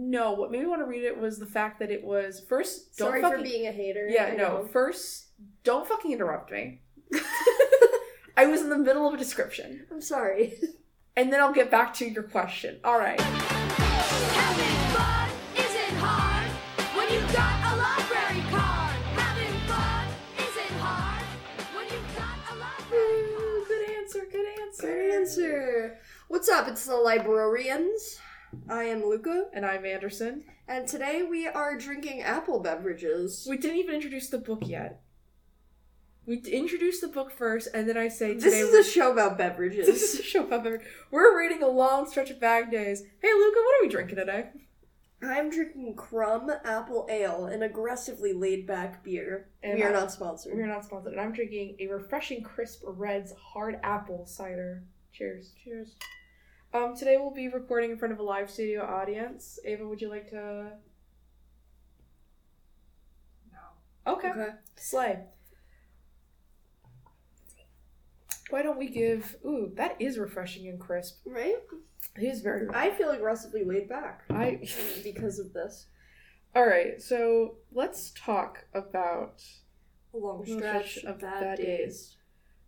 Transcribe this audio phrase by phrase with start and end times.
[0.00, 2.96] No, what made me want to read it was the fact that it was first.
[2.96, 4.06] Don't Sorry fucking, for being a hater.
[4.08, 4.62] Yeah, I no.
[4.62, 4.68] know.
[4.72, 5.26] First,
[5.64, 6.82] don't fucking interrupt me.
[8.36, 10.54] I was in the middle of a description, I'm sorry.
[11.16, 12.78] and then I'll get back to your question.
[12.84, 13.20] All right.
[13.20, 16.48] Having fun isn't hard
[16.96, 18.96] when you've got a library card.
[19.18, 20.06] Having fun
[20.38, 21.24] isn't hard
[21.74, 24.26] when you've got a library Ooh, good answer.
[24.30, 24.86] Good answer.
[24.86, 25.98] Good answer.
[26.28, 26.68] What's up?
[26.68, 28.20] It's the librarians.
[28.68, 30.44] I am Luca, And I'm Anderson.
[30.66, 33.46] and today we are drinking apple beverages.
[33.48, 35.00] We didn't even introduce the book yet.
[36.26, 39.38] We d- introduced the book first, and then I say This is a show about
[39.38, 39.86] beverages.
[39.88, 40.86] This is a show about beverages.
[41.10, 43.02] We're reading a long stretch of bad days.
[43.22, 44.46] Hey, Luca, what are we drinking today?
[45.22, 49.48] I'm drinking Crumb Apple Ale, an aggressively laid back beer.
[49.62, 50.54] And we are I- not sponsored.
[50.54, 54.84] We're not sponsored, and I'm drinking a refreshing crisp Reds hard apple cider.
[55.12, 55.52] Cheers.
[55.64, 55.96] Cheers.
[56.74, 59.58] Um, today we'll be recording in front of a live studio audience.
[59.64, 60.72] Ava, would you like to?
[63.50, 64.12] No.
[64.12, 64.28] Okay.
[64.28, 64.50] Okay.
[64.76, 65.20] Slay.
[68.50, 69.36] Why don't we give?
[69.46, 71.20] Ooh, that is refreshing and crisp.
[71.24, 71.56] Right?
[72.16, 72.68] It is very.
[72.74, 74.60] I feel aggressively laid back I.
[75.02, 75.86] because of this.
[76.54, 79.42] All right, so let's talk about.
[80.14, 81.66] A long stretch of bad days.
[81.66, 82.16] days.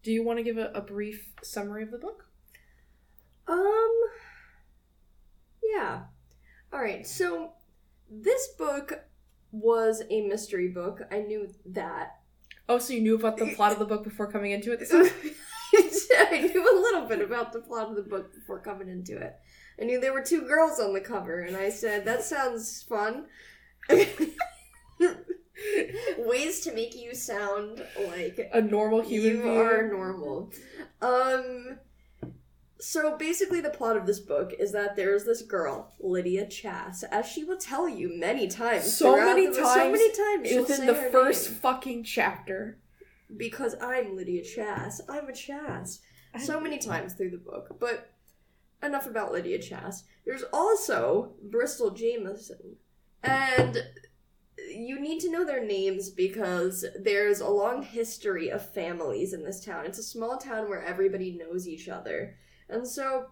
[0.02, 2.29] Do you want to give a, a brief summary of the book?
[3.50, 3.92] Um.
[5.62, 6.02] Yeah.
[6.72, 7.06] All right.
[7.06, 7.52] So
[8.10, 9.04] this book
[9.52, 11.02] was a mystery book.
[11.10, 12.20] I knew that.
[12.68, 14.80] Oh, so you knew about the plot of the book before coming into it?
[15.72, 19.34] I knew a little bit about the plot of the book before coming into it.
[19.80, 23.26] I knew there were two girls on the cover, and I said, "That sounds fun."
[26.18, 29.58] Ways to make you sound like a normal human you being.
[29.58, 30.52] are normal.
[31.00, 31.78] Um.
[32.80, 37.26] So basically, the plot of this book is that there's this girl, Lydia Chass, as
[37.26, 38.96] she will tell you many times.
[38.96, 40.48] So many the- So times many times.
[40.48, 41.58] she'll within the first name.
[41.60, 42.78] fucking chapter.
[43.36, 45.00] because I'm Lydia Chass.
[45.08, 46.00] I'm a Chass.
[46.40, 47.76] So many times through the book.
[47.78, 48.10] But
[48.82, 50.02] enough about Lydia Chass.
[50.24, 52.76] There's also Bristol Jameson.
[53.22, 53.84] And
[54.74, 59.64] you need to know their names because there's a long history of families in this
[59.64, 59.86] town.
[59.86, 62.36] It's a small town where everybody knows each other.
[62.70, 63.26] And so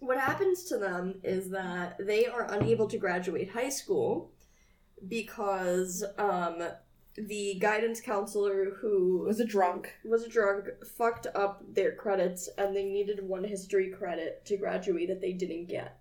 [0.00, 4.32] what happens to them is that they are unable to graduate high school
[5.08, 6.62] because um,
[7.16, 9.92] the guidance counselor who Was a drunk.
[10.04, 15.08] was a drunk, fucked up their credits, and they needed one history credit to graduate
[15.08, 15.98] that they didn't get.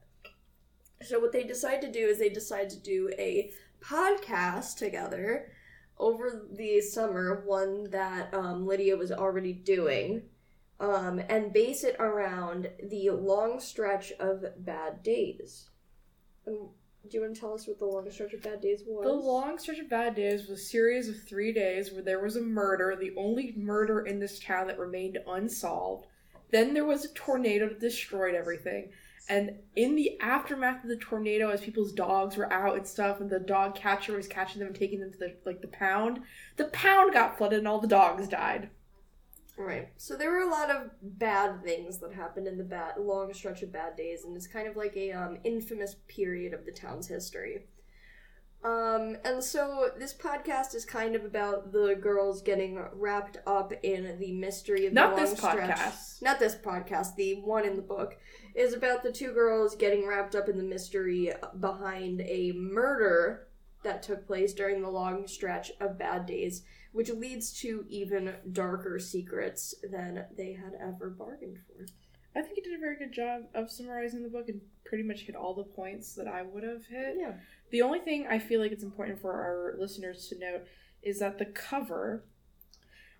[1.02, 3.52] So what they decide to do is they decide to do a
[3.82, 5.52] podcast together
[6.00, 10.24] over the summer, one that um, Lydia was already doing,
[10.80, 15.70] um, and base it around the long stretch of bad days.
[16.48, 16.70] Um,
[17.10, 19.06] do you want to tell us what the long stretch of bad days was?
[19.06, 22.36] The long stretch of bad days was a series of three days where there was
[22.36, 26.08] a murder, the only murder in this town that remained unsolved.
[26.52, 28.90] Then there was a tornado that destroyed everything.
[29.30, 33.30] And in the aftermath of the tornado, as people's dogs were out and stuff, and
[33.30, 36.22] the dog catcher was catching them and taking them to the like the pound,
[36.56, 38.70] the pound got flooded and all the dogs died.
[39.58, 39.90] Right.
[39.98, 43.64] So there were a lot of bad things that happened in the bad long stretch
[43.64, 47.08] of bad days, and it's kind of like a um, infamous period of the town's
[47.08, 47.66] history.
[48.64, 54.18] Um, and so this podcast is kind of about the girls getting wrapped up in
[54.20, 55.70] the mystery of Not the long this stretch.
[55.70, 56.22] podcast.
[56.22, 57.16] Not this podcast.
[57.16, 58.18] The one in the book
[58.56, 63.47] is about the two girls getting wrapped up in the mystery behind a murder
[63.88, 69.00] that took place during the long stretch of bad days, which leads to even darker
[69.00, 71.86] secrets than they had ever bargained for.
[72.36, 75.22] I think he did a very good job of summarizing the book and pretty much
[75.22, 77.16] hit all the points that I would have hit.
[77.18, 77.34] Yeah.
[77.72, 80.66] The only thing I feel like it's important for our listeners to note
[81.02, 82.26] is that the cover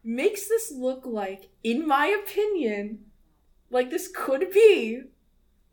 [0.04, 3.06] makes this look like, in my opinion,
[3.70, 5.04] like this could be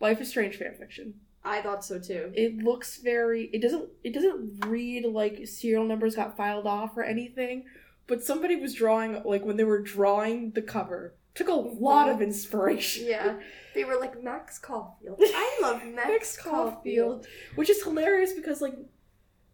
[0.01, 1.15] Life is Strange fanfiction.
[1.45, 2.33] I thought so too.
[2.35, 7.03] It looks very it doesn't it doesn't read like serial numbers got filed off or
[7.03, 7.65] anything,
[8.07, 12.23] but somebody was drawing like when they were drawing the cover, took a lot of
[12.23, 13.07] inspiration.
[13.07, 13.37] Yeah.
[13.75, 15.19] They were like Max Caulfield.
[15.23, 16.75] I love Max, Max Caulfield.
[16.75, 17.27] Caulfield.
[17.57, 18.77] Which is hilarious because like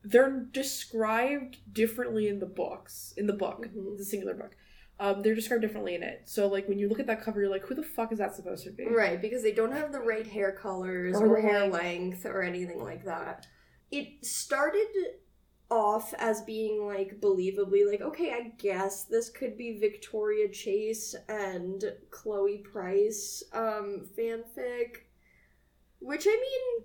[0.04, 3.12] they're described differently in the books.
[3.16, 3.66] In the book.
[3.66, 3.98] Mhm.
[3.98, 4.52] The singular book.
[5.00, 6.22] Um, they're described differently in it.
[6.26, 8.36] So like when you look at that cover, you're like, who the fuck is that
[8.36, 8.86] supposed to be?
[8.86, 12.26] Right, because they don't have the right hair colors Or or, hair length.
[12.26, 13.46] or anything like that.
[13.90, 14.86] It started
[15.70, 21.82] off as being like believably like, okay, I guess this could be Victoria Chase and
[22.10, 24.96] Chloe Price um fanfic.
[26.00, 26.84] Which I mean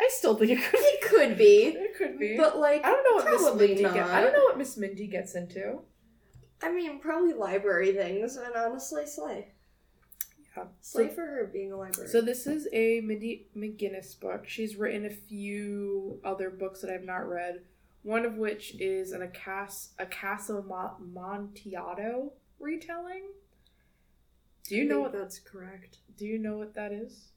[0.00, 2.36] I still think it could it could be, It could be.
[2.38, 3.94] but like I don't know what Miss Mindy not.
[3.94, 4.08] gets.
[4.10, 5.80] I don't know what Miss Mindy gets into.
[6.62, 9.48] I mean, probably library things, and honestly, Slay.
[10.56, 10.64] Yeah.
[10.80, 12.08] Slay So, for her being a library.
[12.10, 14.46] so this is a Mindy McGinnis book.
[14.48, 17.60] She's written a few other books that I've not read.
[18.02, 20.62] One of which is an Acas Acaso
[21.00, 23.24] Montiato retelling.
[24.68, 25.12] Do you I know what?
[25.12, 25.98] that's correct?
[26.16, 27.28] Do you know what that is?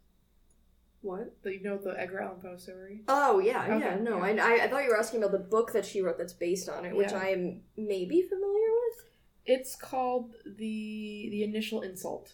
[1.01, 1.41] What?
[1.43, 3.01] Do you know the Edgar Allan Poe story?
[3.09, 3.95] Oh yeah, Okay, yeah.
[3.99, 4.45] No, yeah.
[4.45, 6.69] I, I I thought you were asking about the book that she wrote that's based
[6.69, 7.19] on it, which Yeah.
[7.19, 9.05] I am maybe familiar with.
[9.45, 12.33] It's called the the initial insult.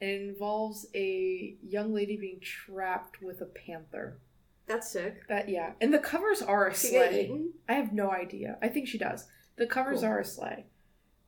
[0.00, 4.18] It involves a young lady being trapped with a panther.
[4.66, 5.26] That's sick.
[5.28, 7.24] That yeah, and the covers are a She slay.
[7.24, 7.52] eaten?
[7.68, 8.58] I have no idea.
[8.62, 9.26] I think she does.
[9.56, 10.08] The covers Cool.
[10.08, 10.64] are a slay.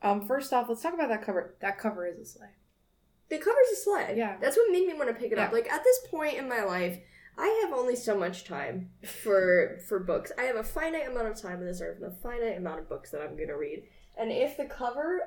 [0.02, 1.54] Um, first off, let's talk about that cover.
[1.60, 2.48] That cover is a slay.
[3.28, 4.14] The cover's a slay.
[4.16, 4.36] Yeah.
[4.40, 5.52] That's what made me want to pick it up.
[5.52, 6.98] Like at this point in my life,
[7.38, 10.32] I have only so much time for for books.
[10.38, 12.88] I have a finite amount of time in this earth and a finite amount of
[12.88, 13.84] books that I'm gonna read.
[14.16, 15.20] And if the cover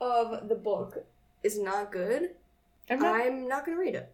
[0.00, 1.04] of the book
[1.42, 2.30] is not good,
[2.90, 3.20] I'm not.
[3.20, 4.12] I'm not gonna read it.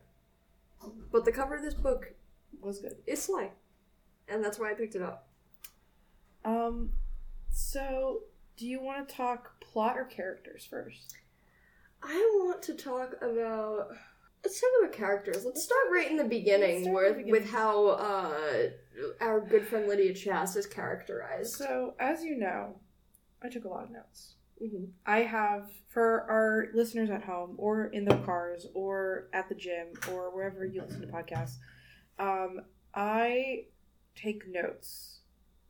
[1.10, 2.12] But the cover of this book
[2.60, 2.96] was good.
[3.06, 3.50] It's slay.
[4.28, 5.28] And that's why I picked it up.
[6.44, 6.90] Um,
[7.50, 8.20] so
[8.56, 11.14] do you want to talk plot or characters first?
[12.02, 13.88] I want to talk about.
[14.44, 15.44] Let's talk about characters.
[15.46, 17.32] Let's start right in the beginning with the beginning.
[17.32, 18.68] with how uh,
[19.20, 21.54] our good friend Lydia Chass is characterized.
[21.54, 22.76] So as you know,
[23.44, 24.34] I took a lot of notes.
[24.62, 24.92] Mhm.
[25.04, 29.88] I have for our listeners at home or in their cars or at the gym
[30.10, 31.56] or wherever you listen to podcasts.
[32.18, 32.64] Um,
[32.94, 33.66] I
[34.14, 35.20] take notes.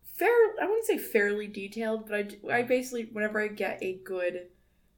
[0.05, 0.29] Fair,
[0.61, 4.49] I wouldn't say fairly detailed, but I, I basically whenever I get a good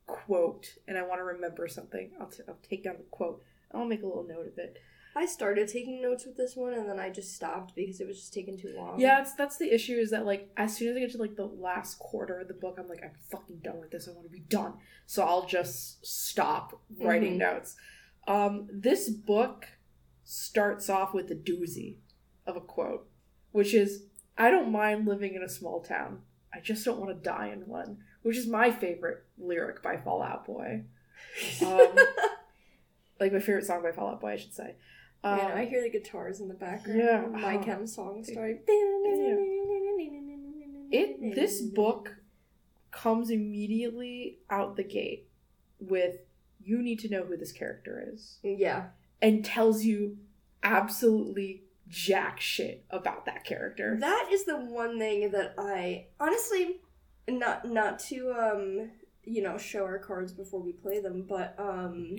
[0.07, 3.43] quote and I want to remember something, I'll, t- I'll take down the quote.
[3.71, 4.79] and I'll make a little note of it.
[5.17, 8.19] I started taking notes with this one, and then I just stopped because it was
[8.19, 9.01] just taking too long.
[9.01, 11.37] Yeah, it's, that's the issue is that like as soon as I get to like
[11.37, 14.07] the last quarter of the book, I'm like I'm fucking done with this.
[14.09, 14.75] I want to be done.
[15.07, 17.39] So I'll just stop writing Mhm.
[17.39, 17.77] notes.
[18.29, 19.67] Um, this book
[20.25, 21.97] starts off with a doozy
[22.47, 23.09] of a quote,
[23.53, 24.03] which is
[24.37, 26.23] I don't mind living in a small town.
[26.53, 30.23] I just don't want to die in one, which is my favorite lyric by Fall
[30.23, 30.85] Out Boy.
[31.65, 31.97] Um,
[33.19, 34.75] like my favorite song by Fall Out Boy, I should say.
[35.25, 36.99] Um, I hear the guitars in the background.
[37.01, 37.27] Yeah.
[37.31, 37.63] My Oh.
[37.63, 38.61] Chem song start.
[40.91, 42.17] it this book
[42.91, 45.29] comes immediately out the gate
[45.81, 46.19] with
[46.63, 48.87] you need to know who this character is Yeah.
[49.21, 50.17] and tells you
[50.63, 56.81] absolutely jack shit about that character That is the one thing that I honestly
[57.29, 58.91] not not to um
[59.25, 62.17] you know show our cards before we play them, but um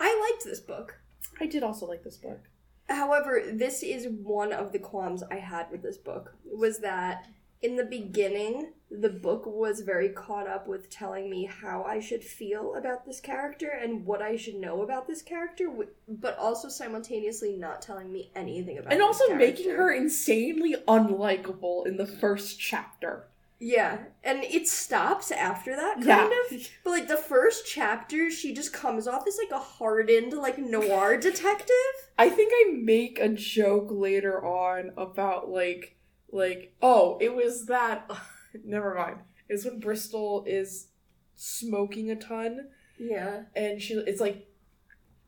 [0.00, 0.98] I liked this book.
[1.40, 2.40] I did also like this book.
[2.88, 7.26] However, this is one of the qualms I had with this book was that
[7.62, 12.22] in the beginning, the book was very caught up with telling me how I should
[12.22, 15.72] feel about this character and what I should know about this character,
[16.06, 21.86] but also simultaneously not telling me anything about and this also making her insanely unlikable
[21.86, 23.28] in the first chapter
[23.60, 26.56] Yeah, and it stops after that, kind Yeah.
[26.58, 26.68] of.
[26.82, 31.16] But like the first chapter, she just comes off as like a hardened, like noir
[31.20, 31.94] detective.
[32.18, 35.96] i think i make a joke later on about like
[36.30, 38.08] like oh it was that
[38.64, 39.16] never mind
[39.48, 40.88] it's when bristol is
[41.34, 42.68] smoking a ton
[42.98, 43.42] Yeah.
[43.56, 44.46] and she it's like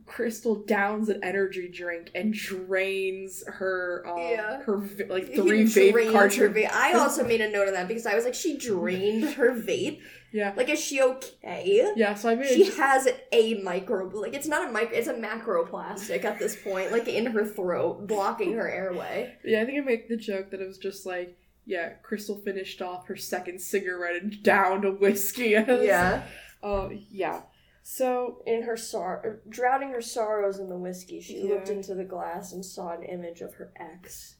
[0.06, 4.62] crystal downs an energy drink and drains her um, Yeah.
[4.62, 6.70] her like three drains vape cartridges vape.
[6.72, 10.00] I also made a note of that because I was like, she drained her vape.
[10.32, 11.92] yeah Like, is she okay?
[11.96, 15.14] yeah so i made She has a micro, like it's not a micro, it's a
[15.14, 19.34] macroplastic at this point, like in her throat, blocking her airway.
[19.44, 22.80] yeah i think i make the joke that it was just like yeah crystal finished
[22.80, 26.22] off her second cigarette and downed a whiskey Yeah,
[26.62, 27.40] oh yeah
[27.88, 31.54] so in her sor, er, drowning her sorrows in the whiskey, she Yeah.
[31.54, 34.34] looked into the glass and saw an image of her ex.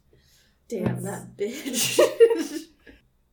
[0.69, 2.65] Damn That's- that bitch.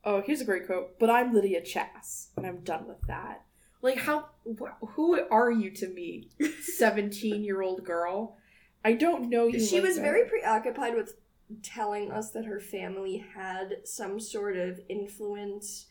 [0.05, 3.43] oh here's a great quote but i'm lydia chass and i'm done with that
[3.82, 6.29] like how wh- who are you to me
[6.62, 8.38] 17 year old girl
[8.86, 10.03] i don't know you she like was that.
[10.03, 11.15] very preoccupied with
[11.63, 15.88] telling us that her family had some sort of influence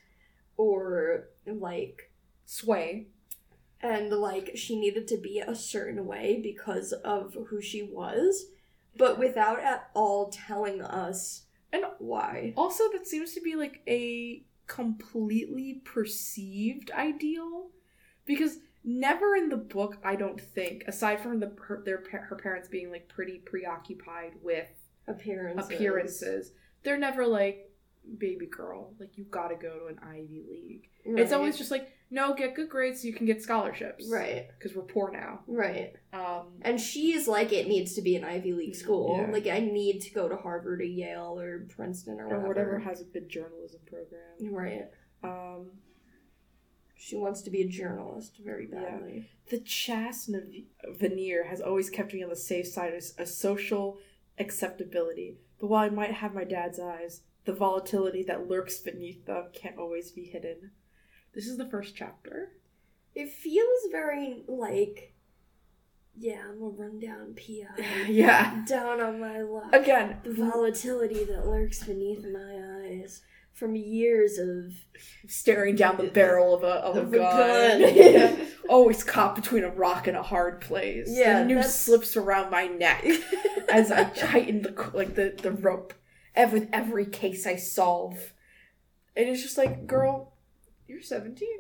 [0.57, 2.13] or like
[2.45, 3.09] sway
[3.83, 8.47] and like she needed to be a certain way because of who she was
[8.97, 14.45] but without at all telling us And why also that seems to be like a
[14.67, 17.71] completely perceived ideal
[18.25, 22.69] because never in the book i don't think aside from the her, their her parents
[22.69, 24.69] being like pretty preoccupied with
[25.09, 25.71] appearances.
[25.71, 26.53] appearances.
[26.83, 27.71] They're never like
[28.19, 30.89] baby girl, like you gotta go to an Ivy League.
[31.05, 34.07] It's always just like no, get good grades so you can get scholarships.
[34.13, 35.41] right, Because we're poor now.
[35.47, 35.95] right.
[36.13, 39.17] Um, And she's like, it needs to be an Ivy League school.
[39.19, 39.33] Yeah.
[39.33, 42.49] Like, I need to go to Harvard or Yale or Princeton or or whatever.
[42.49, 44.55] whatever has a good journalism program.
[44.55, 44.83] Right.
[45.25, 45.71] Um,
[46.97, 48.81] She wants to be a journalist very Yeah.
[48.83, 49.31] badly.
[49.49, 50.53] the Chass nav-
[50.99, 53.99] veneer has always kept me on the safe side of a social
[54.39, 55.39] acceptability.
[55.59, 59.79] But while I might have my dad's eyes, the volatility that lurks beneath them can't
[59.79, 60.71] always be hidden.
[61.35, 62.53] This is the first chapter.
[63.15, 65.15] It feels very like,
[66.17, 68.07] yeah, I'm a rundown PI.
[68.09, 68.65] yeah.
[68.67, 69.73] Down on my luck.
[69.73, 73.23] Again, The volatility that lurks beneath my eyes
[73.53, 74.73] from years of
[75.29, 77.81] staring down the barrel of a, of a Of a gun.
[77.83, 77.95] gun.
[77.97, 78.37] Yeah.
[78.69, 81.09] Always caught between a rock and a hard place.
[81.11, 83.05] Yeah, the noose slips around my neck
[83.69, 85.93] as I tighten the like the, the rope.
[86.37, 88.33] With every case I solve,
[89.15, 90.35] and it's just like, girl,
[90.89, 91.59] you're seventeen.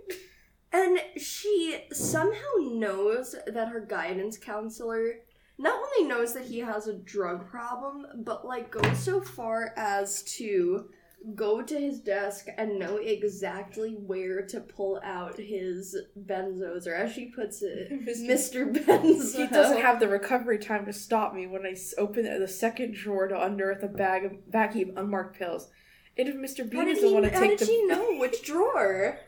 [0.73, 5.21] And she somehow knows that her guidance counselor
[5.59, 10.23] not only knows that he has a drug problem, but like goes so far as
[10.23, 10.89] to
[11.35, 17.13] go to his desk and know exactly where to pull out his benzos, or as
[17.13, 18.73] she puts it, Mr.
[18.87, 19.37] Benzo.
[19.37, 23.29] He doesn't have the recovery time to stop me when I open the second drawer
[23.29, 25.69] to unearth a bag of baggie of unmarked pills.
[26.17, 26.69] And if Mr.
[26.69, 29.19] B How did, doesn't he, want to how did the, she know which drawer?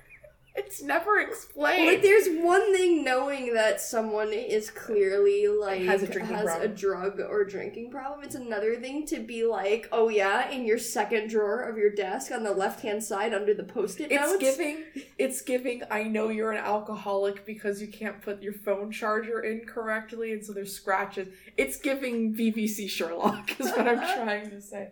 [0.57, 1.87] It's never explained.
[1.87, 6.71] Like, there's one thing knowing that someone is clearly like Has a drinking has problem.
[6.71, 8.23] a drug or drinking problem.
[8.23, 12.31] It's another thing to be like, oh yeah, in your second drawer of your desk
[12.31, 14.39] on the left hand side under the post-it It's notes.
[14.41, 14.85] giving.
[15.19, 15.83] It's giving.
[15.91, 20.45] I know you're an alcoholic because you can't put your phone charger in correctly, and
[20.45, 21.29] so there's scratches.
[21.57, 24.91] It's giving BBC Sherlock is what I'm trying to say.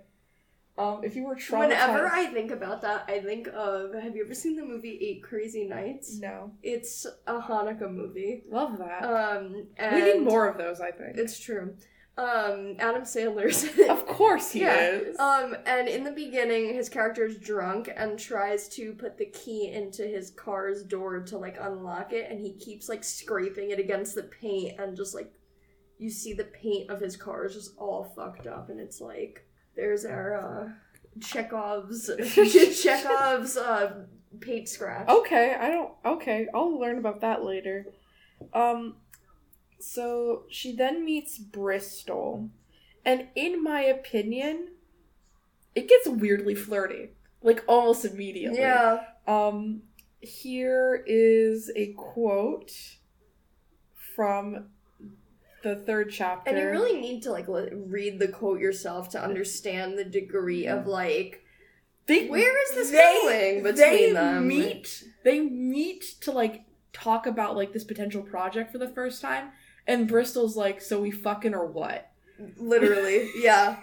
[0.83, 3.95] Um, if you were traumatized, Whenever I think about that, I think of.
[3.95, 6.19] Have you ever seen the movie Eight Crazy Nights?
[6.19, 8.45] no, It's a Hanukkah movie.
[8.51, 9.03] love that.
[9.05, 10.81] Um, and we need more of those.
[10.81, 11.17] I think.
[11.17, 11.75] It's true.
[12.19, 13.65] Um, Adam Sandler's.
[13.89, 15.19] of course he Yeah, is.
[15.19, 19.71] Um, and in the beginning, his character is drunk and tries to put the key
[19.73, 24.15] into his car's door to like unlock it, and he keeps like scraping it against
[24.15, 25.33] the paint, and just like
[25.99, 29.47] you see the paint of his car is just all fucked up, and it's like
[29.77, 30.69] there's our uh,
[31.21, 32.11] Chekhov's
[32.83, 34.05] Chekhov's uh,
[34.41, 35.09] paint scratch.
[35.09, 35.93] Okay, I don't.
[36.05, 37.87] Okay, I'll learn about that later.
[38.53, 38.97] Um,
[39.79, 42.51] so she then meets Bristol,
[43.05, 44.69] and in my opinion,
[45.75, 47.11] it gets weirdly flirty,
[47.43, 48.59] like almost immediately.
[48.59, 49.01] yeah.
[49.27, 49.83] Um,
[50.21, 52.73] here is a quote
[54.17, 54.67] from
[55.63, 56.51] the third chapter.
[56.51, 60.67] And you really need to like li- read the quote yourself to understand the degree
[60.67, 61.43] of like
[62.07, 64.49] they, where is this they, going between they them?
[64.49, 69.51] meet they meet to like talk about like this potential project for the first time
[69.87, 72.09] and bristol's like so we fucking or what
[72.59, 73.77] Literally, yeah.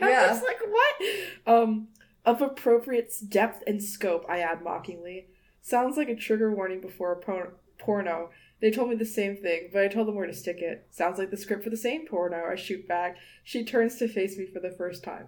[0.00, 0.26] I'm Yeah.
[0.28, 1.88] just like what um
[2.24, 5.26] of appropriate depth and scope i add mockingly
[5.60, 9.68] sounds like a trigger warning before a por- porno they told me the same thing,
[9.72, 10.86] but I told them where to stick it.
[10.90, 12.44] Sounds like the script for the same porno.
[12.50, 13.16] I shoot back.
[13.44, 15.26] She turns to face me for the first time.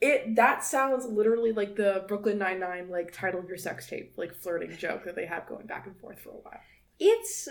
[0.00, 4.14] It that sounds literally like the Brooklyn Nine Nine like title of your sex tape
[4.16, 6.60] like flirting joke that they have going back and forth for a while.
[6.98, 7.48] It's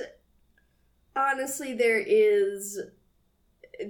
[1.16, 2.80] honestly there is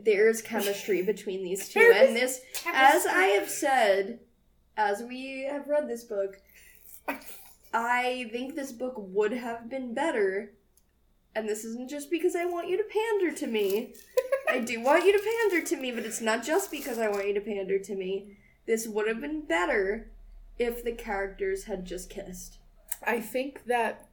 [0.03, 4.19] there's chemistry between these two, There and this, as I have said,
[4.77, 6.41] as we have read this book,
[7.73, 10.53] I think this book would have been better.
[11.35, 13.93] And this isn't just because I want you to pander to me.
[14.49, 17.27] I do want you to pander to me, but it's not just because I want
[17.27, 18.37] you to pander to me.
[18.65, 20.09] This would have been better
[20.57, 22.57] if the characters had just kissed.
[23.05, 24.09] I think that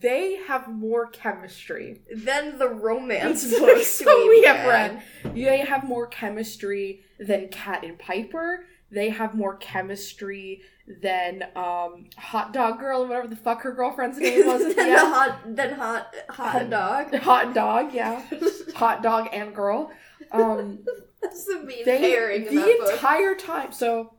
[0.00, 5.02] they have more chemistry than the romance books so we have read.
[5.34, 8.64] They have more chemistry than Cat and Piper.
[8.94, 10.62] They have more chemistry
[11.02, 14.98] than um, Hot Dog Girl, or whatever the fuck her girlfriend's name was at the
[14.98, 17.14] hot, then hot, hot Hot- dog.
[17.22, 18.22] Hot Dog, yeah.
[18.76, 19.90] Hot Dog and Girl.
[20.30, 20.80] Um,
[21.22, 22.92] That's the main they pairing in the that book.
[22.92, 23.72] entire time.
[23.72, 24.14] So,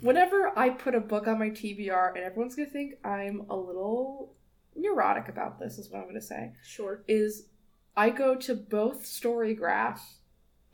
[0.00, 4.34] whenever I put a book on my TBR, and everyone's gonna think I'm a little
[4.74, 6.52] neurotic about this, is what I'm gonna say.
[6.64, 7.02] Sure.
[7.06, 7.46] Is
[7.96, 10.00] I go to both Storygraph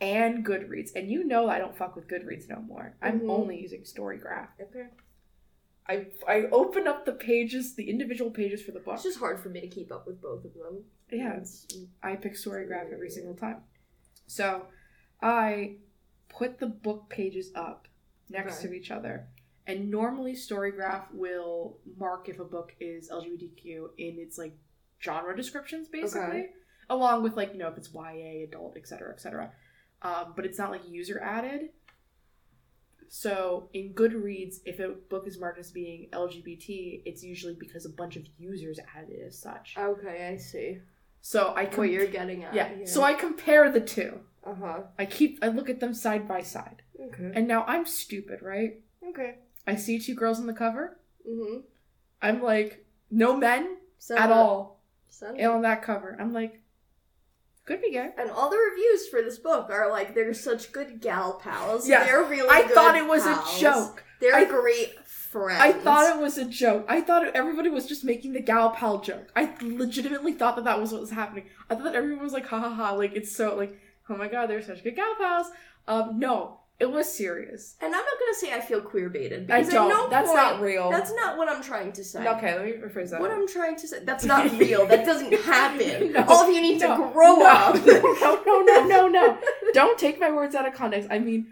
[0.00, 2.96] and Goodreads, and you know I don't fuck with Goodreads no more.
[3.00, 3.30] I'm Mhm.
[3.30, 4.48] only using Storygraph.
[4.60, 4.88] Okay.
[5.88, 8.94] I I open up the pages, the individual pages for the book.
[8.94, 10.84] It's just hard for me to keep up with both of them.
[11.10, 11.42] Yeah,
[12.02, 13.62] I pick Storygraph every single time.
[14.26, 14.66] So,
[15.22, 15.76] I
[16.28, 17.86] put the book pages up
[18.28, 18.68] next Okay.
[18.68, 19.28] to each other.
[19.68, 24.56] And normally Storygraph will mark if a book is LGBTQ in its like
[25.00, 26.20] genre descriptions basically.
[26.42, 26.52] Okay.
[26.90, 29.52] Along with like, you know, if it's YA, adult, etc., etc.
[30.02, 31.70] Um, but it's not like user added.
[33.08, 37.90] So in Goodreads, if a book is marked as being LGBT, it's usually because a
[37.90, 39.74] bunch of users added it as such.
[39.78, 40.78] Okay, I see.
[41.20, 42.54] So I What you're getting at.
[42.54, 42.68] yeah.
[42.84, 44.20] So I compare the two.
[44.44, 44.78] Uh huh.
[44.98, 46.82] I keep I look at them side by side.
[47.00, 47.32] Okay.
[47.34, 48.80] And now I'm stupid, right?
[49.08, 49.36] Okay.
[49.66, 50.98] I see two girls on the cover.
[51.28, 51.60] Mm-hmm.
[52.22, 53.76] I'm like, no men
[54.16, 54.80] at all
[55.22, 56.16] on that cover.
[56.20, 56.60] I'm like,
[57.66, 58.10] could be gay.
[58.16, 61.88] And all the reviews for this book are like they're such good gal pals.
[61.88, 63.56] Yeah, They're really I thought it was pals.
[63.56, 64.04] a joke.
[64.20, 65.60] They're I- great friends.
[65.60, 66.86] I thought it was a joke.
[66.88, 69.30] I thought everybody was just making the gal pal joke.
[69.36, 71.44] I legitimately thought that that was what was happening.
[71.68, 74.28] I thought that everyone was like, ha ha ha, like it's so like, oh my
[74.28, 75.48] god, they're such good gal pals.
[75.88, 77.74] Um, no, it was serious.
[77.80, 79.50] And I'm not gonna say I feel queer baited.
[79.50, 79.88] I don't.
[79.88, 80.90] No That's point- not real.
[80.90, 82.26] That's not what I'm trying to say.
[82.26, 83.20] Okay, let me rephrase that.
[83.20, 84.00] What I'm trying to say.
[84.04, 84.86] That's not real.
[84.86, 86.12] That doesn't happen.
[86.12, 87.74] No, all of you need no, to grow no, up.
[87.86, 89.38] no, no, no, no, no.
[89.72, 91.08] Don't take my words out of context.
[91.10, 91.46] I mean,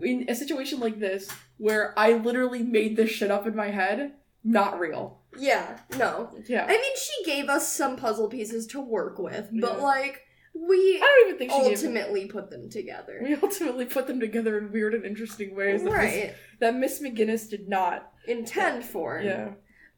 [0.00, 4.12] in a situation like this, where I literally made this shit up in my head,
[4.44, 5.18] not real.
[5.38, 5.78] yeah.
[5.98, 6.30] No.
[6.48, 6.64] Yeah.
[6.68, 9.82] I mean, she gave us some puzzle pieces to work with, but Yeah.
[9.82, 10.22] like
[10.66, 13.20] we I don't even think she ultimately put them together.
[13.22, 16.34] We ultimately put them together in weird and interesting ways that, Miss, Right.
[16.60, 18.12] that Miss McGinnis did not.
[18.26, 19.20] Intend for.
[19.22, 19.52] Yeah.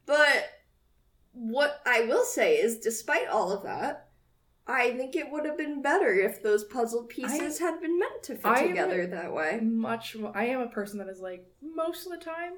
[0.05, 0.49] But
[1.33, 4.09] what I will say is, despite all of that,
[4.67, 8.35] I think it would have been better if those puzzle pieces had been meant to
[8.35, 9.59] fit I together that way.
[9.61, 10.31] Much more.
[10.35, 12.53] I am a person that is like, most of the time,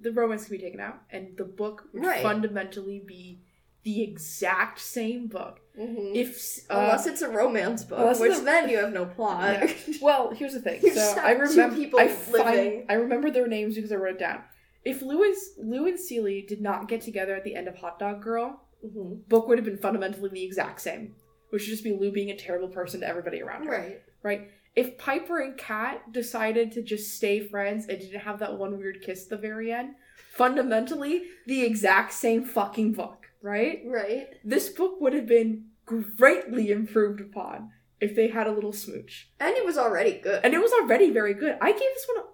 [0.00, 2.22] the romance can be taken out, and the book would Right.
[2.22, 3.42] fundamentally be
[3.84, 5.60] the exact same book.
[5.78, 6.14] Mhm.
[6.14, 6.60] If.
[6.70, 9.58] Uh, Unless it's a romance book, which a- then you have no plot.
[9.60, 9.72] Yeah.
[10.02, 10.80] Well, here's the thing.
[10.92, 12.32] So I remember people I living.
[12.32, 14.42] find, I remember their names because I wrote it down.
[14.84, 18.22] If Lewis, Lou and Celie did not get together at the end of Hot Dog
[18.22, 19.28] Girl, Mhm.
[19.28, 21.14] book would have been fundamentally the exact same,
[21.50, 23.70] which would just be Lou being a terrible person to everybody around her.
[23.72, 24.02] Right.
[24.22, 24.50] Right?
[24.74, 29.02] If Piper and Kat decided to just stay friends and didn't have that one weird
[29.02, 29.94] kiss at the very end,
[30.36, 33.82] fundamentally the exact same fucking book, right?
[33.86, 34.28] Right.
[34.44, 39.30] This book would have been greatly improved upon if they had a little smooch.
[39.40, 40.40] And it was already good.
[40.44, 41.56] And it was already very good.
[41.60, 42.28] I gave this one a,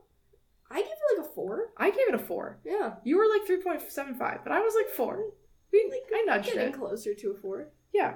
[0.75, 1.71] I gave it like a four.
[1.77, 2.61] I gave it a 4.
[2.65, 2.95] Yeah.
[3.05, 5.25] You were like 3.75, but I was like 4.
[5.73, 6.75] We, Like, I nudged Getting it.
[6.79, 7.69] closer to a four.
[7.93, 8.15] Yeah.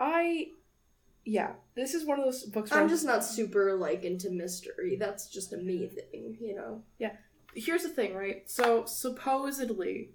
[0.00, 0.48] I
[1.24, 4.96] yeah, this is one of those books where I'm just not super like into mystery.
[4.98, 6.82] That's just a me thing, you know.
[6.98, 7.12] Yeah.
[7.54, 8.50] Here's the thing, right?
[8.50, 10.10] So supposedly,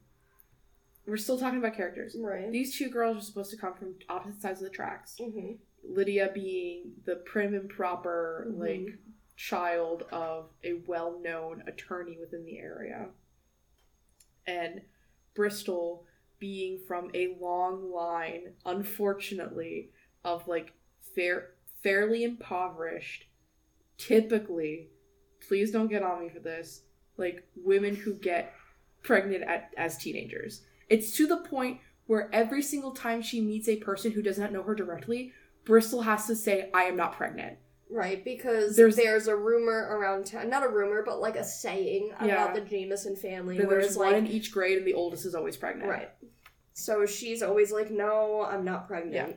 [1.07, 2.15] we're still talking about characters.
[2.19, 2.51] Right.
[2.51, 5.17] These two girls are supposed to come from opposite sides of the tracks.
[5.17, 8.59] hmm Lydia being the prim and proper, Mhm.
[8.59, 8.97] like,
[9.37, 13.09] child of a well known attorney within the area.
[14.45, 14.81] And
[15.33, 16.05] Bristol
[16.39, 19.91] being from a long line, unfortunately,
[20.23, 20.73] of like
[21.15, 23.27] fair fairly impoverished,
[23.97, 24.89] typically,
[25.47, 26.83] please don't get on me for this,
[27.17, 28.53] like women who get
[29.03, 30.65] pregnant at, as teenagers.
[30.89, 34.51] It's to the point where every single time she meets a person who does not
[34.51, 35.33] know her directly,
[35.65, 37.57] Bristol has to say, I am not pregnant.
[37.89, 42.09] Right, because There's- there's, a rumor around town, not a rumor, but like a saying
[42.21, 42.25] Yeah.
[42.43, 45.33] about the Jameson family, where There's one like, in each grade, and the oldest is
[45.35, 45.89] always pregnant.
[45.89, 46.09] right.
[46.73, 49.35] So she's always like, "No, I'm not pregnant." Yeah.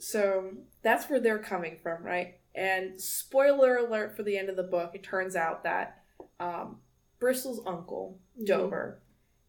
[0.00, 0.52] So
[0.82, 2.34] that's where they're coming from, right?
[2.54, 6.02] And spoiler alert for the end of the book, it turns out that
[6.40, 6.80] um,
[7.20, 8.46] Bristol's uncle, Mhm.
[8.46, 9.00] Dover,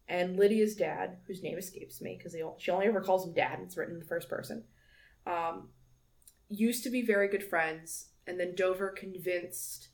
[0.08, 3.76] and Lydia's dad, whose name escapes me because she only ever calls him dad, it's
[3.76, 4.64] written in the first person,
[5.26, 5.68] um,
[6.48, 8.08] used to be very good friends.
[8.26, 9.88] And then Dover convinced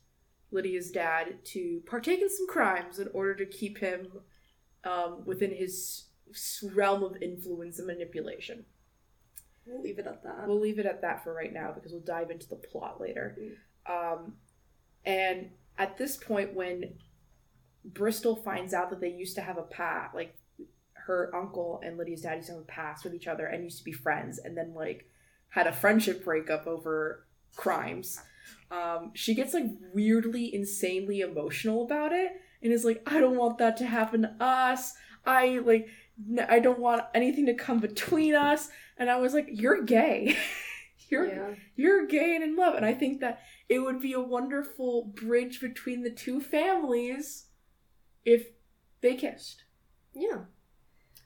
[0.51, 4.07] Lydia's dad to partake in some crimes in order to keep him
[4.83, 6.05] um, within his
[6.73, 8.65] realm of influence and manipulation.
[9.65, 10.47] We'll leave it at that.
[10.47, 13.37] We'll leave it at that for right now because we'll dive into the plot later.
[13.87, 14.33] Um,
[15.05, 16.95] and at this point, when
[17.85, 20.35] Bristol finds out that they used to have a past, like
[20.93, 23.79] her uncle and Lydia's dad used to have a past with each other and used
[23.79, 25.09] to be friends, and then like
[25.49, 28.19] had a friendship breakup over crimes.
[28.71, 33.57] Um, she gets like weirdly, insanely emotional about it, and is like, "I don't want
[33.57, 34.93] that to happen to us.
[35.25, 35.87] I like,
[36.29, 40.37] n- I don't want anything to come between us." And I was like, "You're gay.
[41.09, 41.55] You're yeah.
[41.75, 45.61] you're gay and in love." And I think that it would be a wonderful bridge
[45.61, 47.47] between the two families
[48.25, 48.47] if
[49.01, 49.63] they kissed.
[50.13, 50.45] Yeah.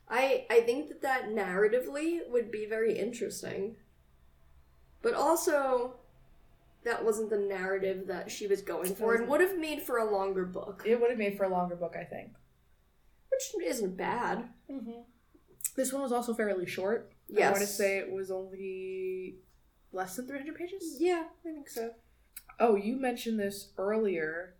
[0.10, 3.76] I I think that that narratively would be very interesting.
[5.02, 5.96] But also
[6.84, 10.10] that wasn't the narrative that she was going for, and would have made for a
[10.10, 12.32] longer book, It would have made for a longer book, I think.
[13.30, 14.50] which isn't bad.
[14.72, 15.02] Mm-hmm.
[15.76, 17.12] This one was also fairly short.
[17.38, 19.36] I want to say it was only
[19.92, 20.96] less than 300 pages.
[21.00, 21.92] Yeah, I think so.
[22.60, 24.56] Oh, you mentioned this earlier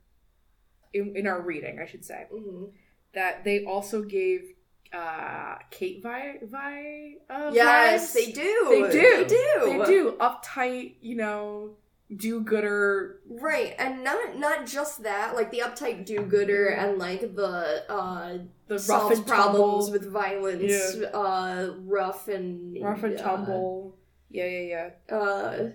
[0.94, 2.66] in, in our reading, I should say, hmm
[3.14, 4.54] that they also gave
[4.94, 8.14] uh, Kate Vi, Vi uh, Yes, vibes.
[8.14, 8.68] they do.
[8.70, 9.18] They do.
[9.18, 9.80] They do.
[9.80, 10.18] They do.
[10.20, 11.72] Uptight, you know,
[12.16, 13.20] do gooder.
[13.28, 18.78] Right, and not not just that, like the uptight do-gooder and like the uh The
[18.88, 19.92] rough and problems tumble.
[19.92, 23.96] with violence, uh rough and rough and uh, tumble.
[24.30, 25.16] Yeah, yeah, yeah.
[25.16, 25.70] uh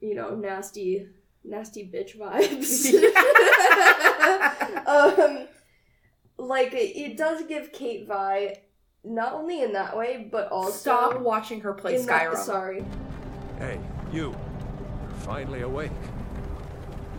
[0.00, 1.08] you know, nasty
[1.44, 2.92] nasty bitch vibes.
[4.86, 5.46] um
[6.38, 8.56] like it, it does give Kate Vi
[9.04, 12.36] not only in that way, but also Stop watching her play in that- Skyrim.
[12.38, 12.84] sorry.
[13.58, 13.78] Hey,
[14.12, 14.30] you.
[15.02, 15.90] You're finally awake.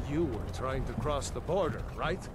[0.10, 2.28] You were trying to cross the border, right?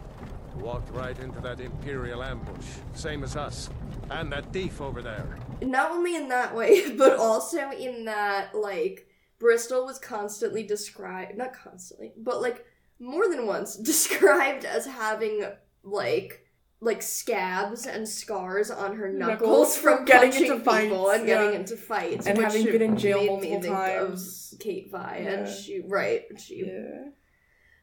[0.56, 3.70] Walked right into that Imperial ambush, same as us.
[4.10, 5.26] And that thief over there.
[5.62, 9.06] not only in that way, but also in that like
[9.38, 12.64] Bristol was constantly described not constantly, but like
[13.00, 15.44] more than once described as having
[15.82, 16.46] like
[16.82, 21.54] like scabs and scars on her knuckles, Knuckles from, getting into fights, people and getting
[21.60, 24.52] into fights And having been in jail multiple times.
[24.54, 25.30] of Kate Vi Yeah.
[25.30, 27.10] and she right she Yeah.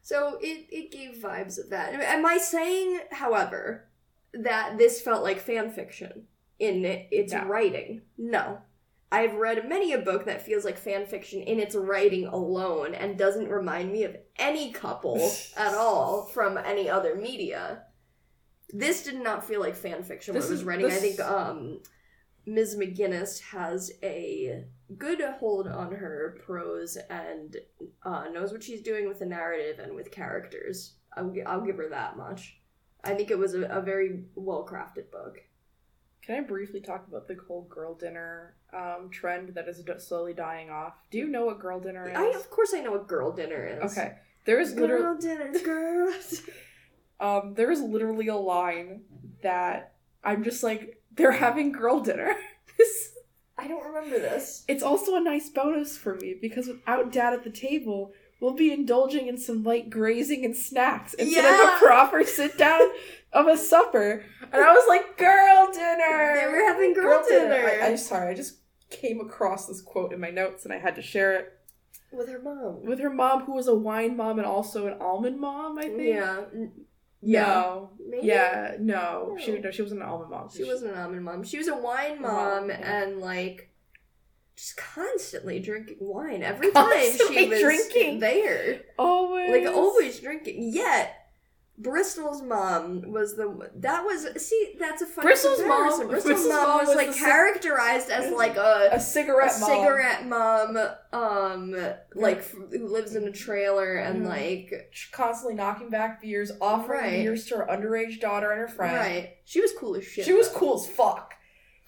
[0.02, 1.94] so it, it gave vibes of that.
[1.94, 3.88] Am I saying, however,
[4.34, 6.24] that this felt like fan fiction
[6.58, 7.44] in its No.
[7.44, 8.02] writing?
[8.16, 8.58] No.
[9.10, 13.16] I've read many a book that feels like fan fiction in its writing alone and
[13.16, 17.84] doesn't remind me of any couple at all from any other media.
[18.70, 20.86] This did not feel like fan fiction when This it was writing.
[20.86, 21.80] I think um,
[22.44, 22.76] Ms.
[22.76, 24.64] McGinnis has a
[24.96, 27.56] good hold on her prose and
[28.02, 30.94] uh, knows what she's doing with the narrative and with characters.
[31.16, 32.60] I'll, I'll give her that much.
[33.04, 35.38] I think it was a, a very well crafted book.
[36.28, 40.68] Can I briefly talk about the whole girl dinner um, trend that is slowly dying
[40.68, 40.92] off?
[41.10, 42.14] Do you know what girl dinner is?
[42.14, 43.92] I, of course, I know what girl dinner is.
[43.92, 44.16] Okay.
[44.44, 46.42] There is literally Girl dinner, girls.
[47.20, 49.04] um there is literally a line
[49.42, 52.36] that I'm just like they're having girl dinner.
[52.76, 53.14] This-
[53.56, 54.64] I don't remember this.
[54.68, 58.70] it's also a nice bonus for me because without dad at the table, we'll be
[58.72, 62.82] indulging in some light grazing and snacks instead of a proper sit down
[63.32, 64.24] of a supper.
[64.52, 66.36] And I was like, girl dinner.
[66.40, 67.54] They were having girl dinner.
[67.82, 68.58] I, I'm sorry, I just
[68.90, 71.52] came across this quote in my notes and I had to share it
[72.10, 72.82] With her mom.
[72.84, 75.78] with her mom, who was a wine mom and also an almond mom.
[75.78, 76.02] I think.
[76.02, 76.40] Yeah.
[77.20, 77.42] Yeah.
[77.46, 77.90] No.
[78.08, 78.26] Maybe?
[78.28, 78.76] Yeah.
[78.78, 79.34] No.
[79.34, 79.38] No.
[79.38, 79.70] She no.
[79.70, 80.48] She wasn't an almond mom.
[80.54, 81.42] She wasn't an almond mom.
[81.44, 82.74] She was a wine mom Wow.
[82.74, 83.70] and like
[84.56, 88.20] just constantly drinking wine every time she was drinking.
[88.20, 88.80] there.
[88.98, 90.72] always Like always drinking.
[90.72, 91.12] Yet
[91.80, 96.62] Bristol's mom was the that was see that's a funny Bristol's mom- Bristol's, Bristol's mom,
[96.68, 99.70] mom was, was like characterized as like a a cigarette a mom.
[99.70, 100.76] cigarette mom,
[101.12, 101.76] um,
[102.14, 104.28] like f- who lives in a trailer and Mhm.
[104.28, 107.22] like constantly knocking back beers, offering Right.
[107.22, 108.96] beers to her underage daughter and her friend.
[108.96, 109.36] right.
[109.44, 110.24] She was cool as shit.
[110.24, 111.34] She was cool as fuck.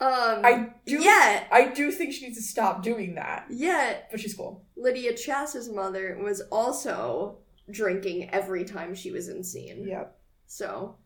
[0.01, 0.99] Um, I do.
[1.03, 3.47] yet I do think she needs to stop doing that.
[3.51, 4.65] yet But she's cool.
[4.77, 7.39] Lydia Chass's mother was also
[7.71, 9.87] drinking every time she was in scene.
[9.87, 10.17] Yep.
[10.47, 10.97] So,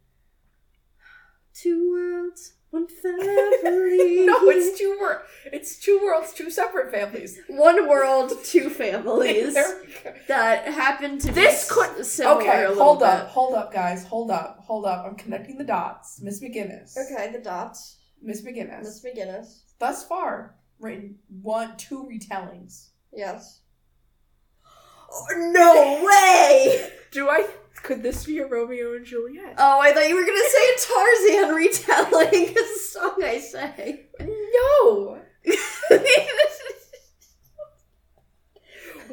[1.55, 3.27] two worlds, one family.
[4.27, 5.23] no, it's two wor-
[5.53, 7.39] It's two worlds, two separate families.
[7.49, 10.15] one world, two families There we go.
[10.29, 12.41] that happen to This be could- similar.
[12.41, 13.09] Okay, hold bit.
[13.09, 15.05] up, hold up, guys, hold up, hold up.
[15.07, 16.21] I'm connecting the dots.
[16.23, 16.97] Miss McGinnis.
[16.97, 17.99] Okay, the dots.
[18.23, 18.81] Miss McGinnis.
[18.83, 19.61] Miss McGinnis.
[19.79, 22.89] Thus far, written one, two retellings.
[23.13, 23.61] Yes.
[25.39, 26.91] No way!
[27.11, 27.47] Do I?
[27.83, 29.55] Could this be a Romeo and Juliet?
[29.59, 33.99] Oh, I thought you were gonna say a Tarzan retelling a song I sang.
[34.21, 35.21] no.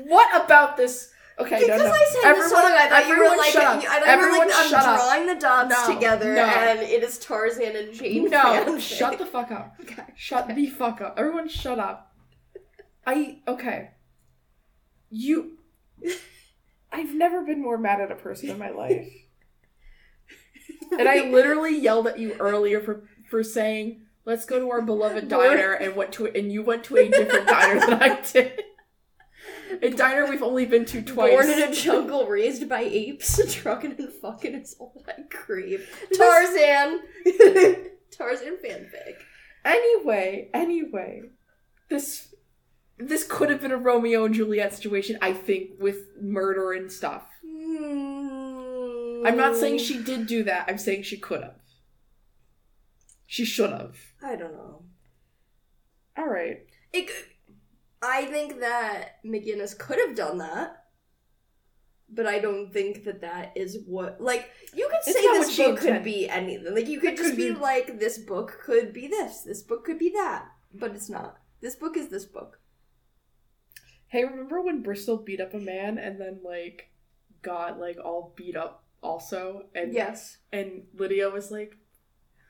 [0.05, 1.11] What about this?
[1.39, 1.91] Okay, Because no, no.
[1.91, 3.77] I sang the Everyone- song, I thought you were everyone like, shut up.
[3.79, 4.95] I thought Everyone you were like, I'm shut up.
[4.99, 6.43] drawing the dots No, together, no.
[6.43, 8.29] and it is Tarzan and Jane.
[8.29, 8.79] No, fanfic.
[8.79, 9.75] shut the fuck up.
[9.81, 10.03] Okay.
[10.15, 11.15] Shut the fuck up.
[11.17, 12.13] Everyone shut up.
[13.05, 13.91] I okay.
[15.09, 15.57] You
[16.91, 19.07] I've never been more mad at a person in my life.
[20.97, 25.29] And I literally yelled at you earlier for for saying, "Let's go to our beloved
[25.29, 28.61] diner," and went to and you went to a different diner than I did.
[29.81, 31.31] A diner we've only been to twice.
[31.31, 35.87] Born in a jungle, raised by apes, trucking and fucking is all I crave.
[36.13, 36.99] Tarzan,
[38.11, 39.15] Tarzan fanfic.
[39.63, 41.21] Anyway, anyway,
[41.89, 42.33] this
[43.07, 47.23] this could have been a Romeo and Juliet situation, I think, with murder and stuff.
[47.45, 49.23] Hmm.
[49.25, 51.55] I'm not saying she did do that, I'm saying she could have.
[53.27, 53.95] She should have.
[54.23, 54.83] I don't know.
[56.19, 56.65] Alright.
[56.91, 57.15] It, c-
[58.01, 60.85] I think that McGinnis could have done that,
[62.09, 64.19] but I don't think that that is what.
[64.19, 66.73] Like, you could It's say this book could be anything.
[66.75, 69.61] Like, you could It just could be, be- like, this book could be this, this
[69.61, 71.37] book could be that, but it's not.
[71.61, 72.59] This book is this book.
[74.11, 76.89] Hey, remember when Bristol beat up a man and then like
[77.41, 79.67] got like all beat up also?
[79.73, 80.37] And Yes.
[80.51, 81.77] and Lydia was like,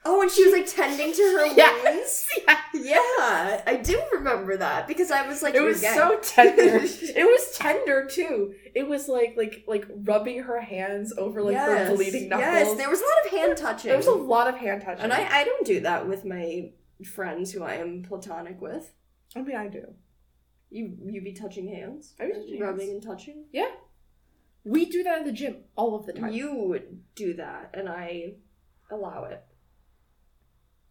[0.03, 2.25] Oh, and she was, like, tending to her Yes.
[2.35, 2.57] wounds?
[2.73, 6.79] Yeah, I do remember that because I was like, it was gay." so tender.
[6.83, 8.55] it was tender too.
[8.73, 11.89] It was like like like rubbing her hands over like yes.
[11.89, 12.47] her bleeding knuckles.
[12.47, 13.89] Yes, there was a lot of hand touching.
[13.89, 15.03] There was a lot of hand touching.
[15.03, 16.71] And I, I don't do that with my
[17.05, 18.91] friends who I am platonic with.
[19.35, 19.93] I mean, I do.
[20.71, 22.91] You you be touching hands, I be touching rubbing hands.
[22.93, 23.45] and touching.
[23.51, 23.69] Yeah,
[24.63, 26.31] we do that in the gym all of the time.
[26.31, 28.35] You would do that, and I
[28.89, 29.43] allow it.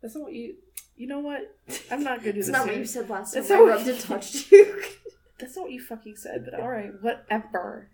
[0.02, 0.56] That's not what you.
[0.96, 1.56] You know what?
[1.90, 2.52] I'm not gonna do It's this.
[2.52, 3.42] not what you said last time.
[3.42, 4.82] That's I not what rubbed you- and touched you.
[5.38, 6.44] That's not what you fucking said.
[6.44, 7.88] But all right, whatever.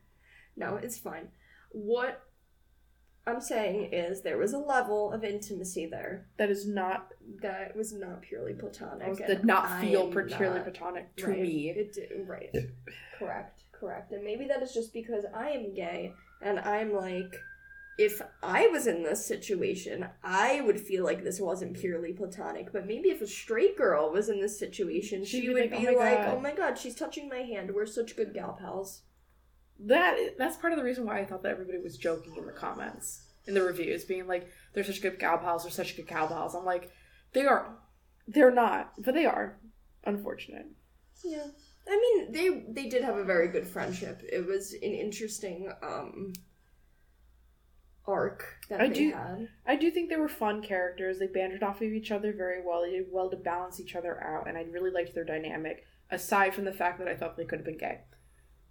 [0.56, 1.28] no, it's fine.
[1.70, 2.20] What
[3.26, 7.08] I'm saying is there was a level of intimacy there That is not.
[7.42, 9.16] that was not purely platonic.
[9.16, 11.40] Did and not I feel am purely not- platonic to right.
[11.40, 11.70] me.
[11.70, 12.54] It did, right.
[13.18, 14.12] correct, correct.
[14.12, 17.34] And maybe that is just because I am gay and I'm like,
[17.98, 22.70] if I was in this situation, I would feel like this wasn't purely platonic.
[22.70, 25.80] But maybe if a straight girl was in this situation, She'd she be would like,
[25.80, 27.70] be "Oh my like, God." oh my god, she's touching my hand.
[27.74, 29.00] We're such good gal pals.
[29.80, 32.52] That that's part of the reason why I thought that everybody was joking in the
[32.52, 35.62] comments, in the reviews, being like, "They're such good gal pals.
[35.64, 36.90] They're such good gal pals." I'm like,
[37.32, 37.76] they are.
[38.26, 39.58] They're not, but they are.
[40.04, 40.66] Unfortunate.
[41.22, 41.46] Yeah.
[41.88, 44.22] I mean, they they did have a very good friendship.
[44.32, 46.32] It was an interesting um
[48.06, 49.48] arc that I they do- had.
[49.66, 51.18] I do think they were fun characters.
[51.18, 52.82] They bantered off of each other very well.
[52.82, 55.84] They did well to balance each other out, and I really liked their dynamic.
[56.10, 58.02] Aside from the fact that I thought they could have been gay,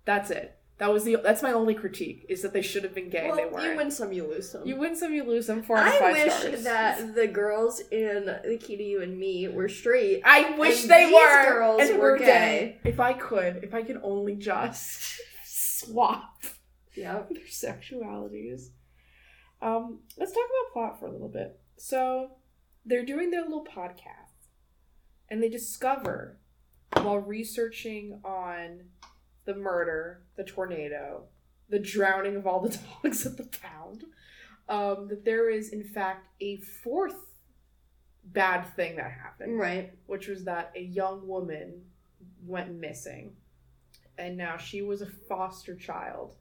[0.06, 0.58] that's it.
[0.78, 1.16] That was the.
[1.24, 3.72] That's my only critique is that they should have been gay and they weren't.
[3.72, 4.66] you win some, you lose some.
[4.68, 5.64] You win some, you lose some.
[5.64, 6.64] Four out I wish stars.
[6.66, 10.22] that the girls in The Key to You and Me were straight.
[10.26, 11.46] I wish they these were.
[11.48, 12.80] girls and were were gay.
[12.84, 16.44] If I could, if I could only just swap
[16.94, 17.24] Yeah.
[17.32, 18.70] their sexualities.
[19.62, 21.58] Um, let's talk about plot for a little bit.
[21.78, 22.32] So,
[22.86, 24.50] they're doing their little podcast,
[25.30, 26.38] and they discover
[26.94, 28.82] while researching on
[29.46, 31.24] the murder, the tornado,
[31.70, 34.04] the drowning of all the dogs at the pound,
[34.70, 37.16] um, that there is in fact a fourth
[38.24, 39.92] bad thing that happened Right.
[40.08, 41.84] which was that a young woman
[42.46, 43.36] went missing
[44.18, 46.36] and now she was a foster child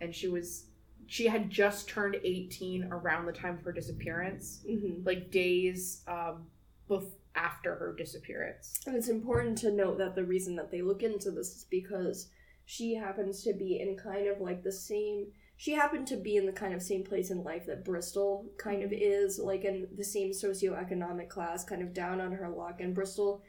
[0.00, 0.64] and she was
[1.06, 6.46] she had just turned 18 around the time of her disappearance hmm like days um
[6.90, 11.02] bef- after her disappearance And it's important to note that the reason that they look
[11.02, 12.28] into this is because
[12.64, 15.26] she happens to be in kind of like the same.
[15.56, 18.82] She happened to be in the kind of same place in life that Bristol kind
[18.82, 22.80] of is, like in the same socioeconomic class, kind of down on her luck.
[22.80, 23.42] And Bristol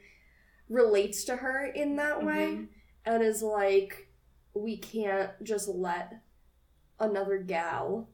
[0.68, 2.68] relates to her in that way Mhm.
[3.06, 4.08] and is like,
[4.54, 6.12] we can't just let
[6.98, 8.08] another gal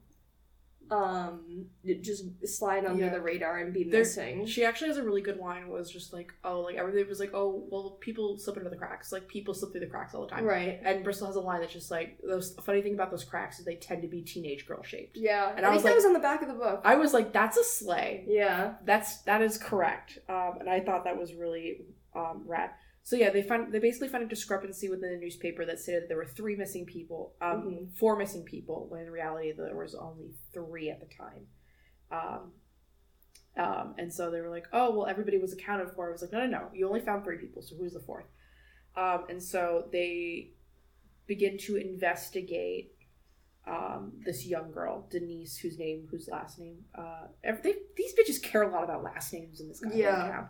[0.92, 1.64] um
[2.02, 3.10] just slide under Yeah.
[3.12, 4.44] the radar and be missing.
[4.46, 7.30] she actually has a really good line was just like oh like everybody was like
[7.32, 10.28] oh well people slip into the cracks like people slip through the cracks all the
[10.28, 10.80] time right.
[10.84, 13.64] and bristol has a line that's just like those funny thing about those cracks is
[13.64, 15.96] they tend to be teenage girl shaped Yeah, And I, I think was that like-
[15.96, 16.82] was on the back of the book.
[16.84, 21.04] i was like that's a slay yeah, that's that is correct um, and i thought
[21.04, 22.70] that was really um, rad
[23.04, 26.08] so yeah they find they basically found a discrepancy within the newspaper that stated that
[26.08, 27.96] there were three missing people um, Mhm.
[27.98, 31.46] four missing people when in reality there was only three at the time
[32.10, 32.52] um,
[33.56, 36.32] um, and so they were like oh well everybody was accounted for i was like
[36.32, 38.26] no no no you only found three people so who's the fourth
[38.96, 40.50] um, and so they
[41.26, 42.92] begin to investigate
[43.64, 47.26] um, this young girl, Denise, whose name, whose last name, uh,
[47.62, 50.16] they, these bitches care a lot about last names in this goddamn Yeah.
[50.30, 50.48] town.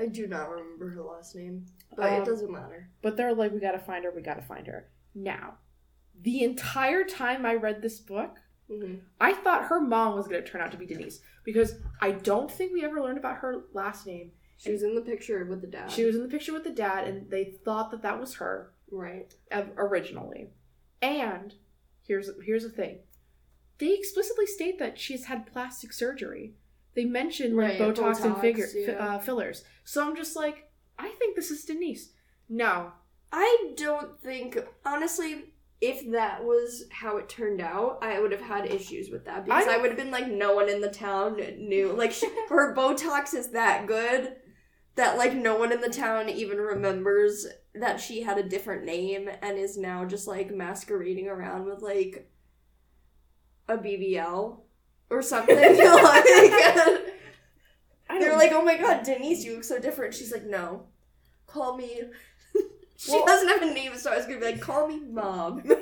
[0.00, 2.88] I do not remember her last name, but Um, it doesn't matter.
[3.02, 4.88] But they're like, we gotta find her, we gotta find her.
[5.14, 5.58] Now,
[6.20, 10.60] the entire time I read this book, hmm I thought her mom was gonna turn
[10.60, 14.32] out to be Denise because I don't think we ever learned about her last name.
[14.56, 15.90] She was in the picture with the dad.
[15.90, 18.72] She was in the picture with the dad, and they thought that that was her.
[18.90, 19.34] right.
[19.76, 20.50] originally.
[21.00, 21.54] And
[22.06, 23.00] here's here's the thing.
[23.78, 26.54] They explicitly state that she's had plastic surgery.
[26.94, 28.92] They mention like Right, Botox, and figure, yeah.
[28.92, 29.64] uh, fillers.
[29.84, 32.10] So I'm just like, I think this is Denise.
[32.48, 32.92] No.
[33.32, 38.66] I don't think, honestly, if that was how it turned out, I would have had
[38.66, 41.36] issues with that because I- I, would have been like, no one in the town
[41.58, 41.92] knew.
[41.96, 44.36] Like, she, her Botox is that good
[44.96, 49.30] that like no one in the town even remembers that she had a different name
[49.40, 52.28] and is now just like masquerading around with like
[53.68, 54.58] a BBL
[55.10, 55.56] or something.
[55.56, 55.76] like,
[58.18, 60.14] they're like, oh my god, Denise, you look so different.
[60.14, 60.86] She's like, no,
[61.46, 62.02] call me.
[62.96, 65.62] she Well- doesn't have a name, so I was gonna be like, call me mom.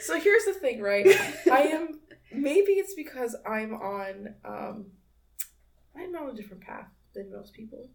[0.00, 1.06] So here's the thing, right?
[1.50, 1.98] I am
[2.30, 4.86] maybe it's because I'm on um
[5.96, 7.88] I'm on a different path than most people.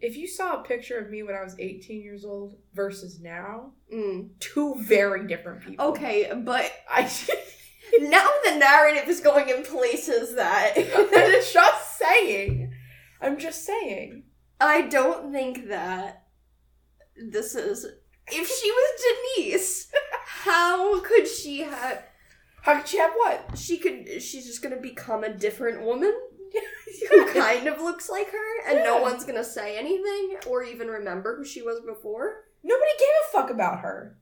[0.00, 3.72] If you saw a picture of me when I was 18 years old versus now,
[3.92, 4.30] Mm.
[4.40, 5.84] two very different people.
[5.88, 7.02] Okay, but I
[8.00, 10.74] now the narrative is going in places that
[11.12, 12.72] I'm just saying.
[13.20, 14.24] I'm just saying.
[14.60, 16.24] I don't think that
[17.30, 17.84] this is.
[18.32, 19.02] If she was
[19.36, 19.90] Denise,
[20.24, 22.04] how could she have?
[22.62, 23.58] How could she have what?
[23.58, 24.22] She could.
[24.22, 26.14] She's just gonna become a different woman
[27.10, 31.36] who kind of looks like her, and no one's gonna say anything or even remember
[31.36, 32.44] who she was before.
[32.62, 34.18] Nobody gave a fuck about her.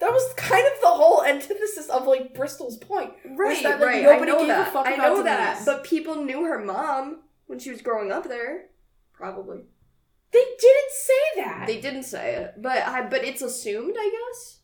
[0.00, 3.12] That was kind of the whole antithesis of like Bristol's point.
[3.24, 4.02] Right, that, like, right.
[4.02, 4.72] nobody I know gave a that.
[4.72, 5.62] fuck I know that.
[5.64, 8.66] But people knew her mom when she was growing up there.
[9.12, 9.60] Probably.
[10.32, 11.64] They didn't say that.
[11.68, 14.58] They didn't say it, but I, but it's assumed, I guess.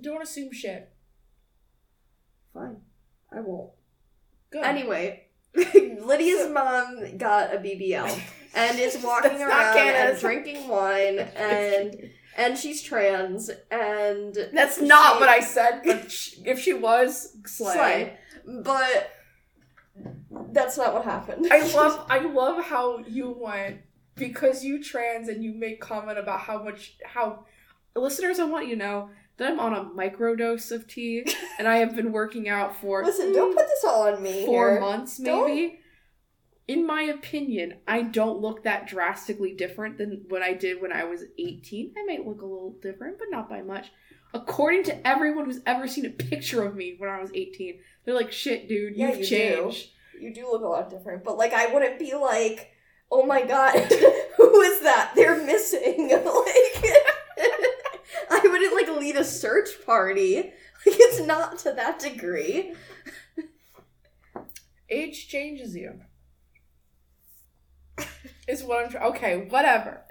[0.00, 0.92] don't assume shit.
[2.52, 2.78] Fine,
[3.30, 3.70] I won't.
[4.52, 4.64] Good.
[4.64, 8.20] Anyway, Lydia's mom got a BBL
[8.54, 14.80] and is walking That's not around and drinking wine, and and she's trans and That's
[14.80, 15.80] not she- what I said.
[15.84, 17.72] But sh- if she was, slay.
[17.74, 18.18] slay,
[18.62, 19.10] but
[20.52, 21.46] that's not what happened.
[21.50, 23.80] I love, I love how you went
[24.14, 27.44] because you trans and you make comment about how much how
[27.96, 28.38] listeners.
[28.38, 29.10] I want you to know
[29.42, 31.24] that I'm on a microdose of tea
[31.58, 34.46] and I have been working out for Listen, don't put this all on me.
[34.46, 34.80] four here.
[34.80, 35.78] months Don't- maybe.
[36.68, 41.02] In my opinion, I don't look that drastically different than what I did when I
[41.04, 41.92] was 18.
[41.98, 43.90] I might look a little different, but not by much.
[44.32, 48.14] According to everyone who's ever seen a picture of me when I was 18, they're
[48.14, 49.28] like, shit, dude, Yeah, you've you do.
[49.28, 49.88] changed.
[50.20, 52.70] You do look a lot different, but like I wouldn't be like,
[53.10, 53.74] oh my god,
[54.36, 55.12] who is that?
[55.16, 56.08] They're missing.
[56.10, 56.22] like
[59.12, 60.52] lead a search party.
[60.84, 62.74] Like it's not to that degree.
[64.90, 66.00] Age changes you.
[68.48, 69.04] is what I'm trying.
[69.12, 70.02] Okay, whatever.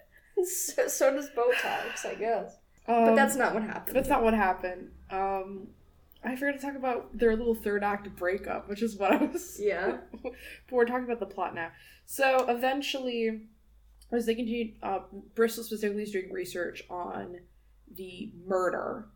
[0.46, 2.56] So, so does Botox, I guess.
[2.88, 3.98] Um, But that's not what happened.
[3.98, 4.92] That's not what happened.
[5.10, 5.68] Um,
[6.24, 9.58] I forgot to talk about their little third act breakup, which is what I was.
[9.62, 9.98] Yeah.
[10.24, 10.32] but
[10.72, 11.72] we're talking about the plot now.
[12.06, 13.42] So eventually,
[14.10, 15.00] as they continued, uh,
[15.36, 17.42] Bristol specifically is doing research on
[17.96, 19.08] the murder,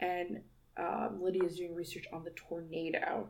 [0.00, 0.40] and
[0.76, 3.28] um, Lydia is doing research on the tornado.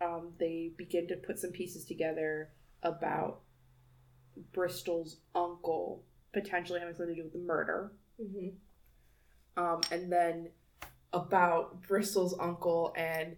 [0.00, 2.50] Um, they begin to put some pieces together
[2.82, 3.40] about
[4.52, 8.48] Bristol's uncle potentially having something to do with the murder hmm
[9.58, 10.50] um, and then
[11.12, 13.36] about Bristol's uncle and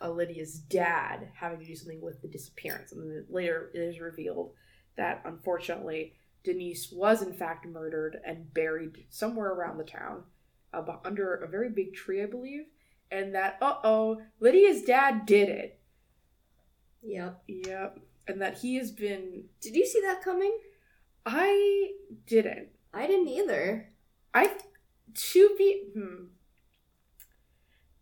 [0.00, 2.90] uh, Lydia's dad having to do something with the disappearance.
[2.92, 4.52] And then later it is revealed
[4.96, 10.24] that unfortunately Denise was in fact murdered and buried somewhere around the town,
[10.72, 12.64] uh, under a very big tree, I believe.
[13.10, 15.80] And that uh oh, Lydia's dad did it.
[17.02, 17.42] Yep.
[17.46, 17.98] Yep.
[18.28, 19.44] And that he has been.
[19.60, 20.56] Did you see that coming?
[21.26, 21.90] I
[22.26, 22.68] didn't.
[22.94, 23.92] I didn't either.
[24.32, 24.52] I
[25.14, 26.24] to be hmm.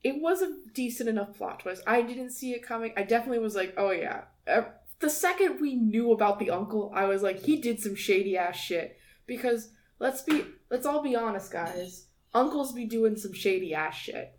[0.03, 1.83] It was a decent enough plot twist.
[1.87, 2.93] I didn't see it coming.
[2.97, 4.23] I definitely was like, oh yeah.
[4.47, 4.63] Uh,
[5.01, 8.57] The second we knew about the uncle, I was like, he did some shady ass
[8.57, 8.97] shit.
[9.27, 12.07] Because let's be let's all be honest, guys.
[12.33, 14.33] Uncles be doing some shady ass shit.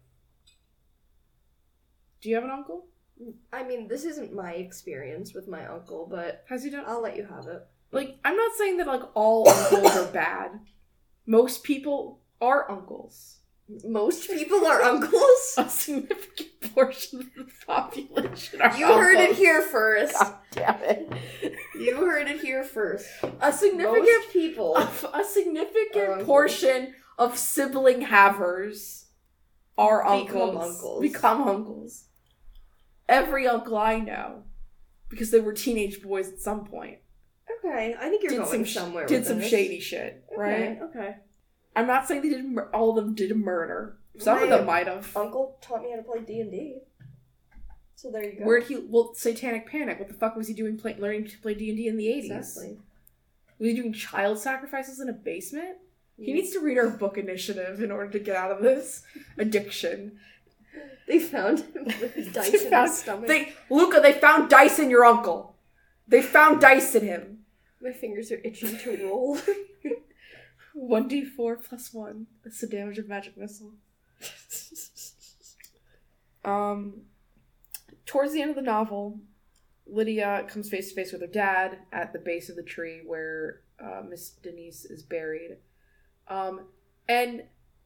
[2.21, 2.85] Do you have an uncle?
[3.51, 7.17] I mean, this isn't my experience with my uncle, but Has he done I'll let
[7.17, 7.61] you have it.
[7.91, 10.59] like I'm not saying that like all uncles are bad.
[11.25, 13.37] Most people are uncles.
[13.85, 15.53] Most people are uncles.
[15.57, 20.13] a significant portion of the population are You heard it here first.
[20.19, 21.13] God damn it.
[21.79, 23.07] You heard it here first.
[23.39, 24.75] A significant Most people.
[24.77, 26.25] a, a significant uncles.
[26.25, 29.05] portion of sibling havers
[29.77, 30.65] are Become uncles.
[30.75, 31.01] uncles.
[31.01, 32.03] Become uncles.
[33.09, 34.43] Every uncle I know,
[35.09, 36.99] because they were teenage boys at some point,
[37.63, 39.05] Okay, I think you're did going some somewhere.
[39.05, 39.49] did some this.
[39.49, 40.79] shady shit, right?
[40.79, 41.15] Okay, okay.
[41.75, 43.97] I'm not saying they did mur- all of them did a murder.
[44.17, 45.15] Some of them might have.
[45.15, 46.79] Uncle taught me how to play D and D.
[47.95, 48.45] So there you go.
[48.45, 48.77] Where'd he?
[48.77, 49.99] Well, Satanic Panic.
[49.99, 50.77] What the fuck was he doing?
[50.77, 52.31] Play, learning to play D and D in the eighties.
[52.31, 52.77] Exactly.
[53.59, 55.77] Was he doing child sacrifices in a basement?
[56.21, 59.03] He needs to read our book initiative in order to get out of this
[59.37, 60.19] addiction.
[61.07, 63.27] They found him with his dice in found- his stomach.
[63.27, 65.55] They, Luca, they found dice in your uncle.
[66.07, 67.39] They found dice in him.
[67.81, 69.39] My fingers are itching to roll.
[70.73, 72.27] One d four plus one.
[72.43, 73.73] That's the damage of magic missile.
[76.43, 77.01] Um,
[78.07, 79.19] towards the end of the novel,
[79.85, 83.61] Lydia comes face to face with her dad at the base of the tree where
[83.79, 85.57] uh, Miss Denise is buried.
[86.27, 86.61] Um,
[87.07, 87.43] and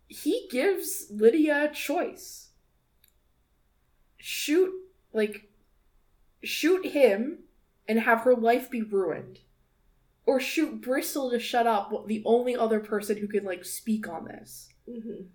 [0.07, 2.49] he gives Lydia a choice.
[4.17, 4.71] Shoot,
[5.13, 5.49] like,
[6.43, 7.39] shoot him
[7.87, 9.39] and have her life be ruined.
[10.25, 14.25] Or shoot Bristol to shut up, the only other person who can, like, speak on
[14.25, 14.69] this.
[14.89, 15.25] mm-hmm.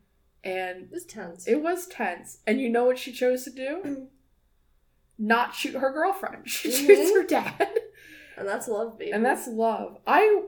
[0.42, 1.46] And It was tense.
[1.46, 2.38] it was tense.
[2.46, 4.08] And you know what she chose to do?
[5.18, 6.42] Not shoot her girlfriend.
[6.48, 6.86] She Mhm.
[6.86, 7.68] shoots her dad.
[8.38, 9.12] and that's love, baby.
[9.12, 9.98] And that's love.
[10.06, 10.42] I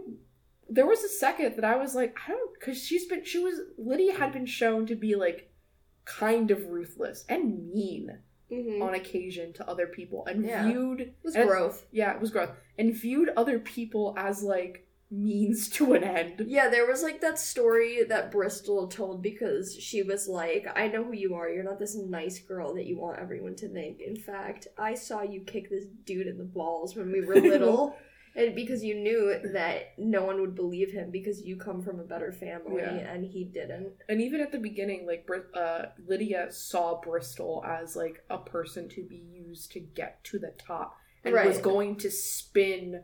[0.74, 3.56] there was a second that I was like, I don't cause she's been she was
[3.78, 5.50] Lydia had been shown to be like
[6.04, 8.18] kind of ruthless and mean
[8.50, 8.82] Mhm.
[8.82, 10.66] on occasion to other people and Yeah.
[10.68, 11.86] viewed It was and- growth.
[11.90, 12.50] Yeah, it was growth.
[12.78, 16.44] And viewed other people as like means to an end.
[16.46, 21.04] Yeah, there was like that story that Bristol told because she was like, I know
[21.04, 21.48] who you are.
[21.50, 24.00] You're not this nice girl that you want everyone to think.
[24.00, 27.94] In fact, I saw you kick this dude in the balls when we were little.
[28.34, 32.04] And because you knew that no one would believe him because you come from a
[32.04, 33.12] better family Yeah.
[33.12, 33.92] and he didn't.
[34.08, 39.02] And even at the beginning, like uh, Lydia saw Bristol as like a person to
[39.02, 43.02] be used to get to the top, and was going to spin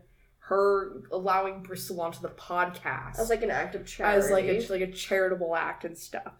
[0.49, 4.19] her allowing Bristol onto the podcast As like an act of charity.
[4.19, 6.33] as like a like a charitable act and stuff.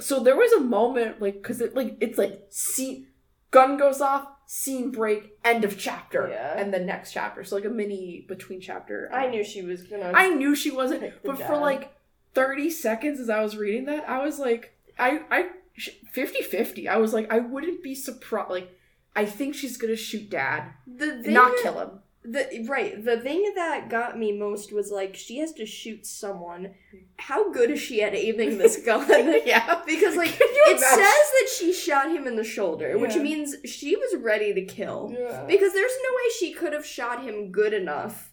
[0.00, 3.06] So there was a moment like because it like it's like scene
[3.50, 6.58] gun goes off, scene break, end of chapter, Yeah.
[6.58, 7.44] and the next chapter.
[7.44, 9.10] So like a mini between chapter.
[9.12, 10.12] I um, knew she was gonna.
[10.14, 11.94] I knew she wasn't, but for like
[12.34, 15.48] 30 seconds as I was reading that, I was like, I, I,
[16.12, 16.88] 50 50.
[16.88, 18.50] I was like, I wouldn't be surprised.
[18.50, 18.78] Like,
[19.16, 22.00] I think she's gonna shoot dad, the not kill him.
[22.26, 26.74] The right, the thing that got me most was like she has to shoot someone.
[27.18, 29.06] How good is she at aiming this gun?
[29.44, 29.82] yeah.
[29.86, 30.78] Because like it imagine?
[30.80, 35.14] says that she shot him in the shoulder, which means she was ready to kill.
[35.14, 35.44] Yeah.
[35.46, 38.32] Because there's no way she could have shot him good enough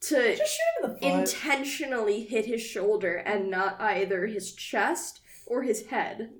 [0.00, 5.20] to Just shoot him in the intentionally hit his shoulder and not either his chest
[5.46, 6.30] or his head.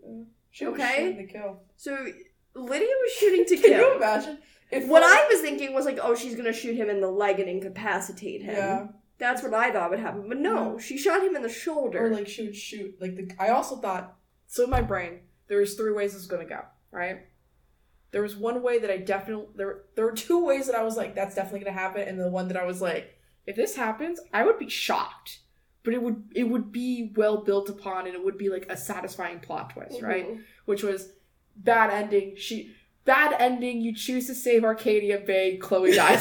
[0.50, 0.96] She was okay.
[0.96, 1.60] shooting to kill.
[1.76, 2.06] So
[2.54, 3.70] Lydia was shooting to kill.
[3.70, 4.38] Can you imagine?
[4.70, 7.40] If What I was thinking was like, oh, she's gonna shoot him in the leg
[7.40, 8.54] and incapacitate him.
[8.56, 8.86] Yeah.
[9.18, 10.28] That's what I thought would happen.
[10.28, 10.80] But no, Yeah.
[10.80, 12.06] she shot him in the shoulder.
[12.06, 12.96] Or like she would shoot.
[13.00, 14.16] Like the I also thought
[14.46, 16.60] so in my brain, there was three ways this was gonna go,
[16.90, 17.20] right?
[18.10, 20.96] There was one way that I definitely there there were two ways that I was
[20.96, 23.14] like, that's definitely gonna happen, and the one that I was like,
[23.46, 25.40] if this happens, I would be shocked.
[25.82, 28.76] But it would it would be well built upon and it would be like a
[28.76, 30.26] satisfying plot twist, right?
[30.28, 30.42] Mhm.
[30.66, 31.12] Which was
[31.56, 32.74] bad ending, she
[33.08, 36.20] bad ending, you choose to save Arcadia Bay, Chloe dies.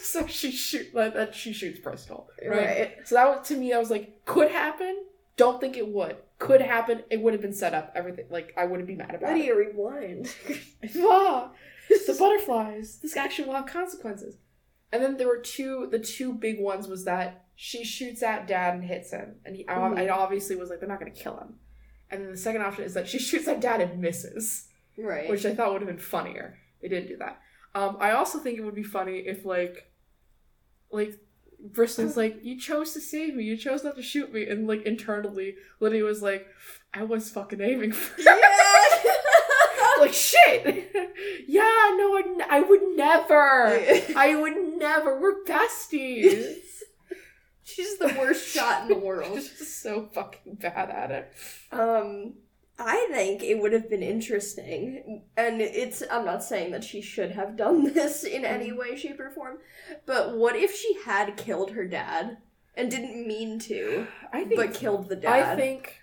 [0.00, 2.28] so she shoot like that she shoots Bristol.
[2.46, 2.58] Right?
[2.58, 2.92] right.
[3.04, 5.04] So that was to me that was like could happen.
[5.36, 6.16] Don't think it would.
[6.38, 7.02] Could happen.
[7.10, 7.92] It would have been set up.
[7.94, 10.34] Everything like I wouldn't be mad about Lydia, rewind.
[10.82, 10.90] it.
[10.98, 11.50] Ah,
[11.88, 12.98] the butterflies.
[13.02, 14.36] This action will have consequences.
[14.92, 15.88] And then there were two.
[15.90, 19.68] The two big ones was that she shoots at dad and hits him, and he
[19.68, 19.98] I, Mhm.
[19.98, 21.54] I obviously was like they're not going to kill him.
[22.10, 25.28] And then the second option is that she shoots at dad and misses right.
[25.28, 26.58] which I thought would have been funnier.
[26.80, 27.40] They didn't do that.
[27.74, 29.90] Um, I also think it would be funny if like,
[30.90, 31.18] like
[31.60, 34.82] Bristol's like, you chose to save me, you chose not to shoot me, and like
[34.84, 36.46] internally, Lydia was like,
[36.94, 38.20] I was fucking aiming for.
[38.20, 38.38] yeah.
[40.00, 40.90] like shit.
[41.48, 43.78] yeah, no, I would never.
[44.16, 45.20] I would never.
[45.20, 46.75] We're besties.
[47.66, 49.34] She's the worst shot in the world.
[49.38, 51.32] She's just so fucking bad at it.
[51.72, 52.34] Um,
[52.78, 56.02] I think it would have been interesting, and it's.
[56.10, 58.78] I'm not saying that she should have done this in any Mm.
[58.78, 59.58] way, shape, or form,
[60.06, 62.36] but what if she had killed her dad
[62.76, 64.56] and didn't mean to, I think.
[64.56, 65.52] but killed the dad?
[65.52, 65.96] I think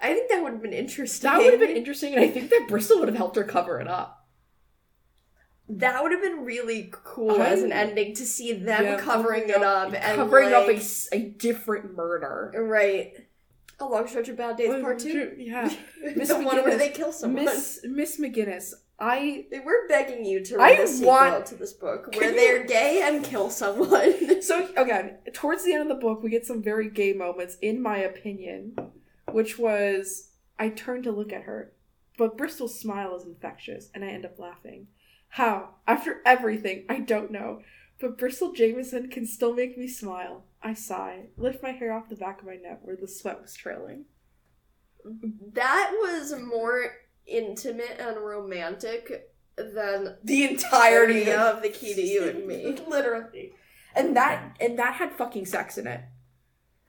[0.00, 1.28] I think that would have been interesting.
[1.30, 3.78] that would have been interesting, and I think that Bristol would have helped her cover
[3.80, 4.23] it up.
[5.68, 7.76] That would have been really cool I- as an oh.
[7.76, 11.94] ending to see them Yeah, covering it up and covering up a, like- a different
[11.96, 12.52] murder.
[12.56, 13.12] right.
[13.80, 15.34] A long stretch of bad days, part two.
[15.36, 15.68] Yeah,
[16.14, 17.44] Miss the one where McGinnis- they kill someone.
[17.46, 18.72] Miss Miss McGinnis.
[19.00, 22.30] I They were begging you to I read a sequel want- to this book where
[22.30, 24.40] you- they're gay and kill someone.
[24.42, 27.82] so again towards the end of the book we get some very gay moments in
[27.82, 28.76] my opinion,
[29.32, 31.72] which was I turned to look at her
[32.16, 34.86] But Bristol's smile is infectious, and I end up laughing.
[35.34, 35.70] How?
[35.84, 37.60] After everything, I don't know.
[38.00, 40.44] But Bristol Jameson can still make me smile.
[40.62, 43.52] I sigh, lift my hair off the back of my neck where the sweat was
[43.52, 44.04] trailing.
[45.54, 46.92] That was more
[47.26, 52.78] intimate and romantic than The entirety of the key to you and me.
[52.86, 53.54] Literally.
[53.96, 56.00] And that and that had fucking sex in it.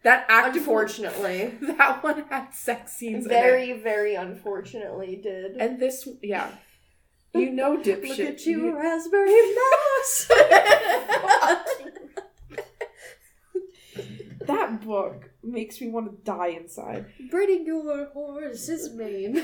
[0.03, 1.57] That active Unfortunately.
[1.61, 3.33] that one had sex scenes in it.
[3.33, 5.57] Very, very unfortunately did.
[5.57, 6.51] And this yeah.
[7.35, 8.07] You know dipshit.
[8.09, 10.31] Look at you, raspberry mouse.
[14.47, 17.07] That book makes me want to die inside.
[17.31, 19.43] Biting your horse's mane.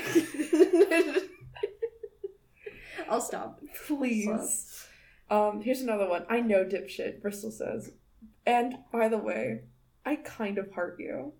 [3.08, 3.60] I'll stop.
[3.86, 4.86] Please.
[5.28, 6.24] Um, here's another one.
[6.28, 7.90] I know dipshit, Bristol says.
[8.46, 9.62] And by the way,
[10.04, 11.32] I kind of heart you.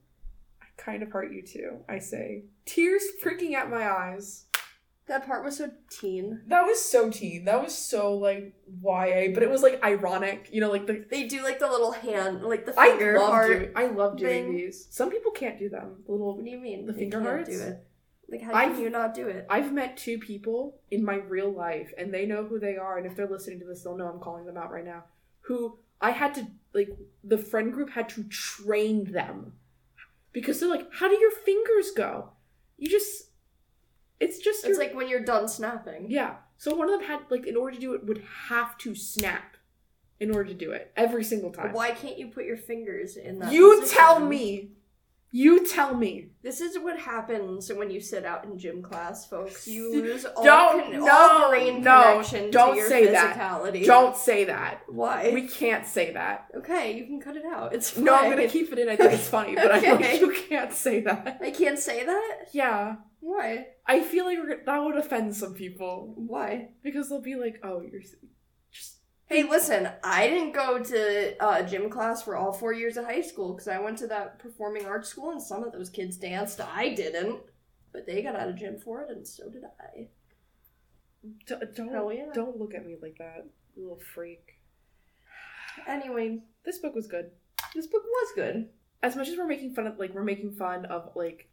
[0.60, 2.44] I kind of heart you too, I say.
[2.64, 4.46] Tears freaking at my eyes.
[5.08, 6.42] That part was so teen.
[6.46, 7.44] That was so teen.
[7.44, 10.48] That was so like YA, but it was like ironic.
[10.52, 13.28] You know, like the They do like the little hand, like the I finger love
[13.30, 13.48] heart.
[13.48, 14.56] doing I love doing thing.
[14.56, 14.86] these.
[14.90, 16.02] Some people can't do them.
[16.06, 16.86] The little What do you mean?
[16.86, 17.50] The They finger can't hearts?
[17.50, 17.84] Do it.
[18.28, 19.44] Like how I've- can you not do it?
[19.50, 22.96] I've met two people in my real life, and they know who they are.
[22.96, 25.04] And if they're listening to this, they'll know I'm calling them out right now.
[25.42, 29.54] Who I had to like, the friend group had to train them
[30.32, 32.30] because they're like, "How do your fingers go?
[32.78, 33.28] You just,
[34.22, 36.06] it's just It's like when you're done snapping.
[36.10, 38.94] yeah." So one of them had like, in order to do it, would have to
[38.94, 39.56] snap
[40.20, 41.72] in order to do it every single time.
[41.72, 43.52] Why can't you put your fingers in that?
[43.52, 43.98] You position?
[43.98, 44.70] tell me.
[45.34, 46.28] You tell me.
[46.42, 49.66] This is what happens when you sit out in gym class, folks.
[49.66, 53.36] You lose all, Don't- con- no, all brain no, connection don't to your say that.
[53.38, 53.86] physicality.
[53.86, 54.82] Don't say that.
[54.88, 55.30] Why?
[55.32, 56.48] We can't say that.
[56.58, 57.72] okay, you can cut it out.
[57.74, 58.04] It's fine.
[58.04, 58.88] No, I'm gonna keep it in.
[58.90, 61.38] I think it's funny, but I know you can't say that.
[61.40, 62.48] I can't say that.
[62.52, 63.68] Yeah, Why?
[63.86, 66.68] I feel like we're, that would offend some people Why?
[66.82, 68.02] because they'll be like, "Oh, you're
[69.32, 73.22] Hey, listen, I didn't go to uh, gym class for all four years of high
[73.22, 76.60] school because I went to that performing arts school and some of those kids danced.
[76.60, 77.40] I didn't.
[77.94, 80.08] But they got out of gym for it, and so did I.
[81.46, 82.26] d- don't Hell yeah.
[82.34, 84.60] don't look at me like that, you little freak."
[85.88, 87.30] Anyway, This book was good.
[87.74, 88.68] this book was good.
[89.02, 91.48] As much as we're making fun of, like, we're making fun of like,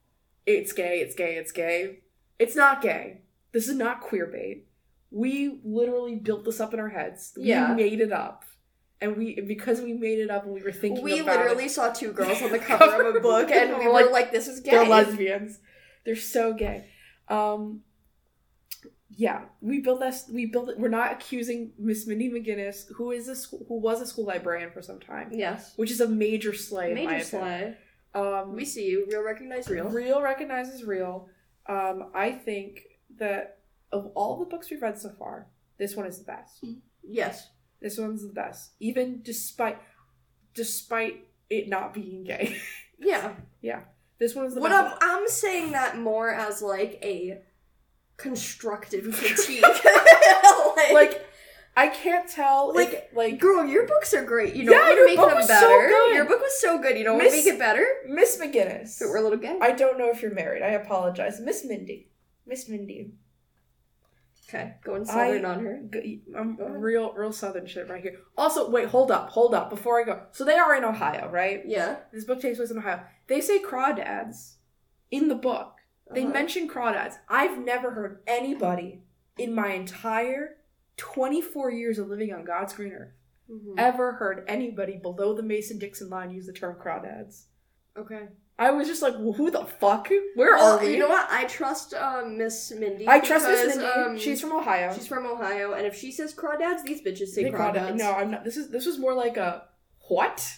[0.45, 2.01] it's gay, it's gay, it's gay.
[2.39, 3.21] It's not gay.
[3.53, 4.65] This is not queer bait.
[5.11, 7.33] We literally built this up in our heads.
[7.37, 7.69] Yeah.
[7.75, 8.43] We made it up.
[9.01, 11.69] And we because we made it up and we were thinking We about it- literally
[11.69, 14.59] saw two girls on the cover of a book, and we were like, "This is
[14.59, 15.59] gay." They're lesbians.
[16.05, 16.85] They're so gay.
[17.29, 17.81] Um,
[19.09, 20.29] yeah, we built this.
[20.29, 20.77] We built it.
[20.79, 24.71] We're not accusing Miss Mindy McGinnis, who is a school, who was a school librarian
[24.71, 26.93] for some time, Yes, which is a major slay.
[26.93, 27.77] major slay.
[28.13, 29.07] Um, We see you.
[29.09, 29.85] Real recognize real.
[29.89, 31.29] real recognizes real.
[31.67, 32.81] Um, I think
[33.17, 33.58] that
[33.91, 36.63] of all the books we've read so far, this one is the best.
[36.63, 36.79] Mm-hmm.
[37.03, 37.49] Yes.
[37.81, 39.77] This one's the best, even despite
[40.53, 42.57] despite it not being gay.
[43.01, 43.31] Yeah.
[43.61, 43.83] Yeah.
[44.19, 44.97] This one is the What best.
[45.01, 47.41] I'm, I'm saying that more as like a
[48.17, 49.61] constructive critique.
[50.75, 51.25] like, like
[51.77, 54.53] I can't tell Like, if, like girl, your books are great.
[54.53, 55.87] You know Yeah, what your make book them was so better?
[55.87, 56.15] good.
[56.15, 56.97] Your book was so good.
[56.97, 57.85] You know what Miss- make it better?
[58.05, 58.97] Miss McGinnis.
[58.97, 59.57] If it were a little gay.
[59.61, 60.61] I don't know if you're married.
[60.61, 62.09] I apologize, Miss Mindy.
[62.45, 63.13] Miss Mindy.
[64.49, 65.81] Okay, going southern I- on her.
[65.93, 68.17] G- I'm Go real, real southern shit right here.
[68.37, 69.69] Also, wait, hold up, hold up.
[69.69, 71.61] Before I go, so they are in Ohio, right?
[71.65, 71.97] Yeah.
[72.11, 73.01] This book takes place in Ohio.
[73.27, 74.55] They say crawdads
[75.11, 75.75] in the book.
[76.11, 76.33] They Uh-huh.
[76.33, 77.15] mention crawdads.
[77.29, 79.03] I've never heard anybody
[79.37, 80.57] in my entire
[80.97, 83.13] 24 years of living on God's green earth
[83.49, 83.75] Mhm.
[83.77, 87.45] ever heard anybody below the Mason Dixon line use the term crawdads.
[87.97, 88.27] Okay.
[88.59, 90.09] I was just like, well, who the fuck?
[90.35, 90.93] Where Well, are we?
[90.93, 91.27] you know what?
[91.31, 93.07] I trust um, Miss Mindy.
[93.07, 93.85] I trust Miss Mindy.
[93.91, 94.93] um, she's from Ohio.
[94.93, 97.95] she's from Ohio, and if she says crawdads, these bitches say They crawdad- crawdads.
[97.95, 98.43] No, I'm not.
[98.43, 99.63] This is this was more like a
[100.09, 100.55] what?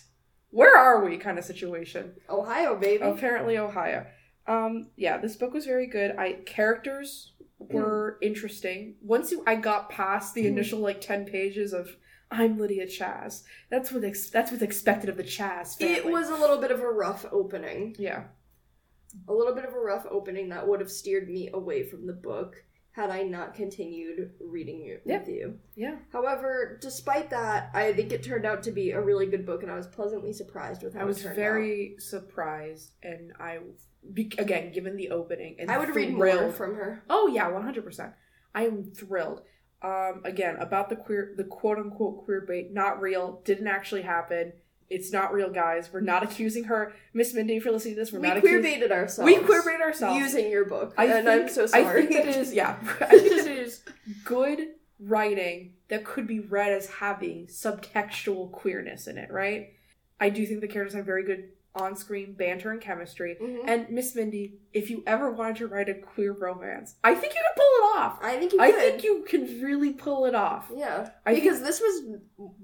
[0.50, 2.14] Where are we kind of situation.
[2.30, 3.04] Ohio, baby.
[3.04, 4.06] Apparently, Ohio.
[4.48, 6.16] Um, yeah, this book was very good.
[6.18, 8.96] I characters were interesting.
[9.04, 10.48] Once you, I got past the Mhm.
[10.48, 11.96] initial like ten pages of
[12.32, 13.44] I'm Lydia Chass.
[13.70, 15.96] That's what ex- that's what's expected of the Chass family.
[15.96, 17.96] It was a little bit of a rough opening.
[18.00, 18.24] yeah.
[19.28, 22.14] A little bit of a rough opening that would have steered me away from the
[22.14, 22.56] book
[22.94, 25.20] had I not continued reading it Yeah.
[25.20, 25.60] with you.
[25.76, 25.98] Yeah.
[26.14, 29.72] However, despite that, I think it turned out to be a really good book, and
[29.72, 33.60] I was pleasantly surprised with how I was very surprised, and I,
[34.38, 35.70] again, given the opening, and.
[35.70, 37.04] I would read more from her.
[37.10, 38.14] Oh yeah, one hundred percent.
[38.56, 39.42] I am thrilled.
[39.84, 44.54] Um, again, about the queer, the quote unquote queer bait, not real, didn't actually happen.
[44.90, 45.90] It's not real, guys.
[45.92, 46.94] We're not accusing her.
[47.14, 49.26] Miss Mindy, if you're listening to this, we're we not queer baited ourselves.
[49.32, 50.20] We queer baited ourselves.
[50.20, 52.04] using your book, I and think, I'm so sorry.
[52.04, 52.76] I think it is, yeah.
[53.02, 53.84] I think it is
[54.26, 54.60] good
[55.00, 59.74] writing that could be read as having subtextual queerness in it, right?
[60.20, 63.38] I do think the characters have very good on-screen banter and chemistry.
[63.42, 63.64] Mhm.
[63.66, 67.40] And Miss Mindy, if you ever wanted to write a queer romance, I think you
[67.42, 68.20] could pull it off.
[68.22, 68.66] I think you could.
[68.68, 68.80] I could.
[68.82, 70.70] think you can really pull it off.
[70.76, 72.18] Yeah, I because this was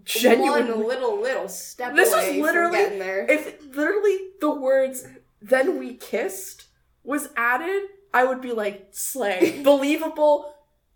[0.04, 2.80] genuine little little step This was literally-.
[2.80, 5.08] If literally the words
[5.42, 6.66] "then we kissed"
[7.04, 7.84] was added,
[8.14, 10.54] I would be like, slay, believable,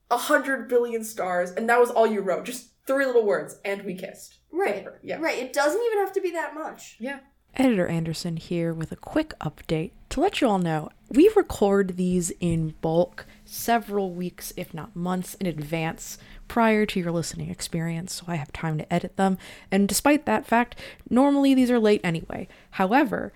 [0.10, 3.84] a hundred billion stars, and that was all you wrote, just three little words, and
[3.84, 4.40] we kissed.
[4.52, 5.20] right, Yeah.
[5.22, 5.38] right.
[5.38, 6.98] It doesn't even have to be that much.
[7.56, 12.32] Editor Anderson here with a quick update to let you all know we record these
[12.40, 18.26] in bulk several weeks, if not months, in advance prior to your listening experience, so
[18.28, 19.38] I have time to edit them.
[19.70, 20.80] And despite that fact,
[21.10, 22.48] normally these are late anyway.
[22.72, 23.34] However,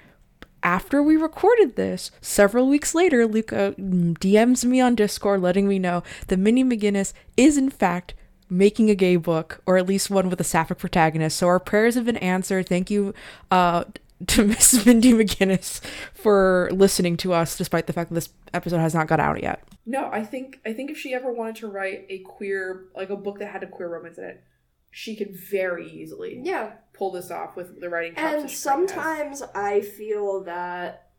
[0.64, 6.02] after we recorded this, several weeks later, Luca DMs me on Discord letting me know
[6.28, 8.14] that Mindy McGinnis is in fact
[8.50, 11.38] making a gay book, or at least one with a sapphic protagonist.
[11.38, 12.70] So our prayers have been answered.
[12.70, 13.14] Thank you
[13.52, 13.86] uh,
[14.28, 15.82] to Miss Mindy McGinnis
[16.14, 19.64] for listening to us, despite the fact that this episode has not got out yet.
[19.86, 23.16] No, I think I think if she ever wanted to write a queer, like a
[23.16, 24.44] book that had a queer romance in it,
[24.92, 28.58] she could very easily Yeah, pull this off with the writing and she already has.
[28.58, 31.10] sometimes I feel that,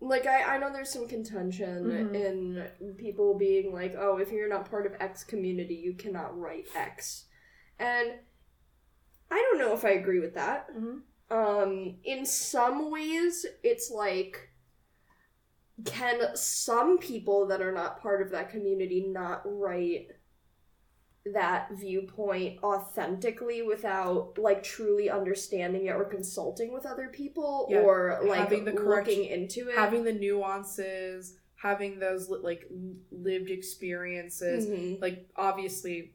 [0.00, 2.14] like, I I know there's some contention Mhm.
[2.80, 6.66] in people being like, oh, if you're not part of X community, you cannot write
[6.74, 7.26] X,
[7.78, 8.12] and
[9.30, 10.74] I don't know if I agree with that.
[10.74, 11.02] Mhm.
[11.30, 14.48] Um, in some ways, it's like,
[15.84, 20.08] can some people that are not part of that community not write
[21.34, 28.20] that viewpoint authentically without like truly understanding it or consulting with other people Yeah, or
[28.24, 29.74] like having the correct- looking into it?
[29.76, 32.66] having the nuances, having those like
[33.10, 35.00] lived experiences, Mhm.
[35.00, 36.14] like obviously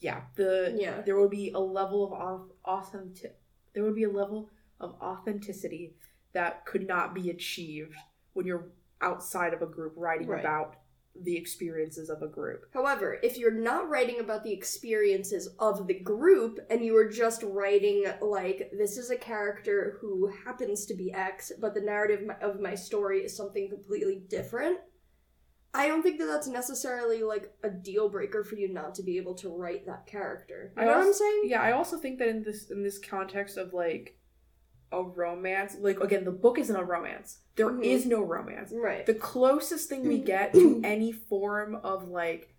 [0.00, 1.00] yeah the Yeah.
[1.02, 3.37] there will be a level of au- authentic
[3.78, 4.50] there would be a level
[4.80, 5.94] of authenticity
[6.32, 7.94] that could not be achieved
[8.32, 10.40] when you're outside of a group writing Right.
[10.40, 10.74] about
[11.20, 15.94] the experiences of a group However, if you're not writing about the experiences of the
[15.94, 21.12] group and you are just writing like this is a character who happens to be
[21.12, 24.78] X, but the narrative of my story is something completely different,
[25.74, 29.18] I don't think that that's necessarily like a deal breaker for you not to be
[29.18, 30.72] able to write that character.
[30.76, 31.42] You I know what I'm saying?
[31.44, 34.16] yeah i also think that in this in this context of like
[34.90, 38.08] a romance like again the book isn't a romance There is Mhm.
[38.08, 39.04] no romance Right.
[39.04, 42.54] the closest thing we get to any form of like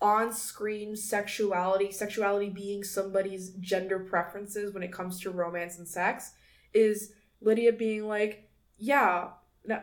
[0.00, 6.32] on-screen sexuality sexuality being somebody's gender preferences when it comes to romance and sex
[6.72, 7.12] is
[7.42, 8.48] lydia being like
[8.78, 9.28] yeah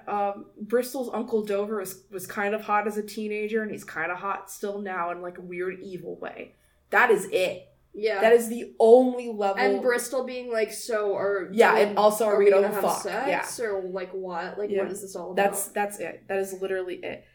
[0.07, 4.11] um, bristol's uncle dover was, was kind of hot as a teenager and he's kind
[4.11, 6.53] of hot still now in like a weird evil way
[6.89, 8.21] that is it yeah.
[8.21, 12.38] that is the only level and Bristol being like, so are Yeah, and also are
[12.38, 13.01] we gonna have fuck?
[13.01, 14.59] sex or like what?
[14.59, 14.84] Like Yeah.
[14.84, 15.36] what is this all about?
[15.36, 17.25] that's that's it that is literally it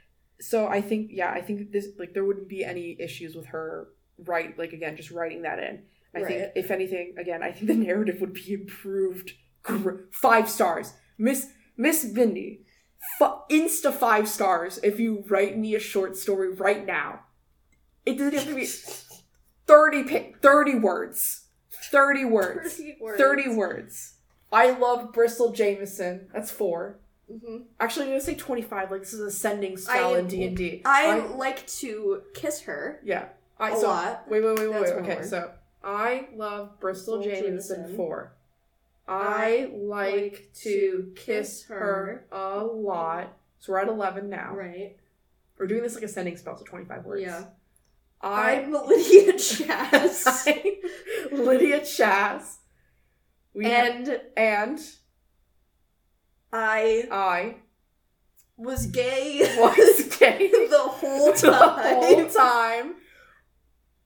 [0.43, 3.89] so i think yeah i think this like there wouldn't be any issues with her
[4.19, 5.83] right like again just writing that in
[6.15, 9.33] i think if anything again i think the narrative would be improved
[10.11, 11.49] five stars miss
[11.83, 12.61] miss Mindy
[13.21, 17.21] f- insta five stars if you write me a short story right now
[18.07, 18.67] it doesn't have to be
[19.67, 21.45] 30 pa- 30 words
[21.91, 23.19] 30 words 30 words.
[23.19, 24.15] 30 words
[24.53, 26.99] i love bristol jameson that's four
[27.33, 27.63] Mhm.
[27.81, 28.91] Actually, I'm gonna say 25.
[28.91, 30.83] Like this is ascending I- in D and D.
[30.85, 33.01] I like to kiss her.
[33.05, 33.29] yeah.
[33.59, 34.25] I a so, lot.
[34.29, 34.81] Wait, wait, wait, wait.
[34.83, 34.93] Wait.
[34.93, 35.51] Okay, so
[35.83, 37.97] I love Bristol Bristol Jameson Jameson.
[37.97, 38.35] four.
[39.13, 43.37] I like to kiss her a lot.
[43.59, 44.55] So we're at 11 now.
[44.55, 44.97] Right.
[45.59, 47.23] We're doing this like ascending spell, so 25 words.
[47.23, 47.45] Yeah.
[48.21, 50.47] I I'm Lydia Chass.
[51.31, 52.57] Lydia Chass.
[53.55, 54.79] We and and
[56.53, 57.57] I I
[58.57, 62.31] was gay was gay the whole the whole time.
[62.31, 62.95] time.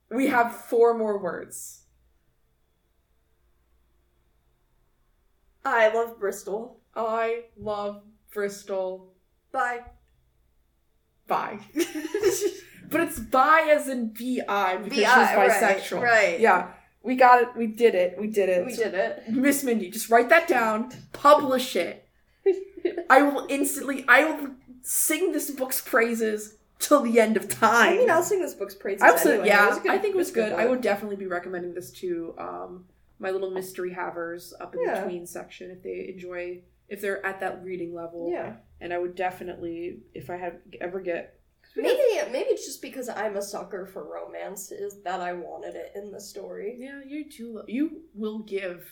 [0.09, 1.83] We have four more words.
[5.73, 6.79] I love Bristol.
[6.95, 8.01] I love
[8.33, 9.13] Bristol.
[9.51, 9.81] Bye.
[11.27, 11.59] Bye.
[12.89, 15.53] but it's bi as in bi because Bi, she's
[15.91, 16.01] bisexual.
[16.01, 16.39] right.
[16.39, 16.71] Yeah.
[17.03, 17.49] We got it.
[17.55, 18.15] We did it.
[18.19, 18.65] We did it.
[18.65, 19.23] We did it.
[19.29, 20.91] Miss Mindy, just write that down.
[21.13, 22.07] Publish it.
[23.09, 24.03] I will instantly.
[24.07, 24.49] I will
[24.81, 27.93] sing this book's praises till the end of time.
[27.93, 29.01] I mean, I'll sing this book's praises.
[29.03, 29.49] Absolutely.
[29.49, 29.55] anyway.
[29.55, 30.59] yeah, It was good- I think it was a good good.
[30.59, 32.85] I would definitely be recommending this to um,
[33.19, 35.01] my little mystery havers up in Yeah.
[35.01, 38.29] the tween section if they enjoy if they're at that reading level.
[38.31, 38.57] Yeah.
[38.79, 41.33] And I would definitely if I had ever get
[41.75, 41.99] Maybe
[42.31, 46.11] maybe it's just because I'm a sucker for romance is that I wanted it in
[46.11, 46.75] the story.
[46.79, 47.61] Yeah, you do.
[47.67, 48.89] You will give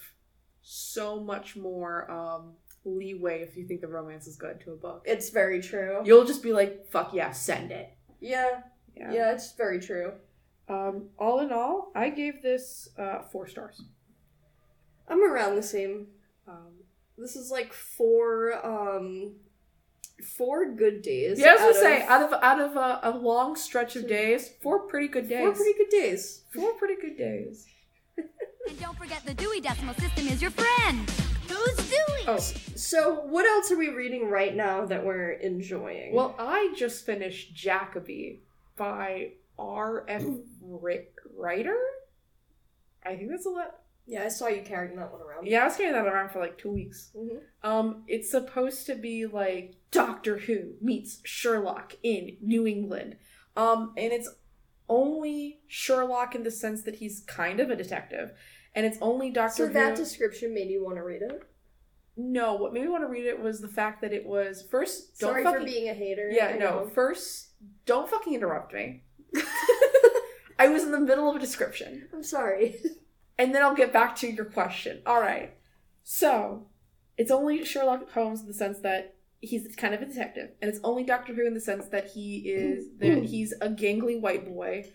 [0.61, 2.53] so much more um,
[2.83, 5.01] leeway if you think the romance is good to a book.
[5.05, 6.01] It's very true.
[6.05, 8.61] You'll just be like, "Fuck yeah, send it." Yeah,
[8.95, 9.11] Yeah.
[9.13, 10.13] yeah, it's very true.
[10.67, 13.81] Um, all in all, I gave this uh, four stars.
[15.07, 16.07] I'm around the same.
[16.47, 16.73] Um,
[17.17, 19.35] This is like four um
[20.37, 21.39] four good days.
[21.39, 23.95] yeah, I was out gonna say, of- out of out of a, a long stretch
[23.95, 25.39] of days, four pretty good days.
[25.39, 26.41] four pretty good days.
[26.53, 27.67] Four pretty good days.
[28.67, 31.07] And don't forget the Dewey Decimal System is your friend.
[31.47, 32.23] Who's Dewey?
[32.27, 36.15] Oh, So what else are we reading right now that we're enjoying?
[36.15, 38.39] well, I just finished Jackaby
[38.75, 40.03] by R.
[40.07, 40.23] F.
[40.63, 41.77] Ri- Ritter.
[43.05, 43.75] I think that's a lot.
[44.07, 45.47] Yeah, I saw you carrying that one around.
[45.47, 47.11] Yeah, I was carrying that around for like two weeks.
[47.15, 47.39] Mhm.
[47.63, 53.17] Um, it's supposed to be like Doctor Who meets Sherlock in New England.
[53.57, 54.29] Um, and it's
[54.89, 58.31] only Sherlock in the sense that he's kind of a detective,
[58.75, 59.73] and it's only Doctor So Who.
[59.73, 61.41] that description made you want to read it.
[62.17, 65.19] no, what made me want to read it was the fact that it was first.
[65.19, 66.29] Don't Sorry fucking, for being a hater.
[66.31, 66.83] Yeah, I no.
[66.83, 66.87] know.
[66.93, 67.49] First,
[67.85, 69.03] don't fucking interrupt me.
[70.59, 72.07] I was in the middle of a description.
[72.13, 72.75] I'm sorry.
[73.37, 75.01] and then I'll get back to your question.
[75.05, 75.53] All right.
[76.03, 76.67] So,
[77.17, 80.79] it's only Sherlock Holmes in the sense that he's kind of a detective, and it's
[80.83, 84.85] only Doctor Who in the sense that he is that he's a gangly white boy,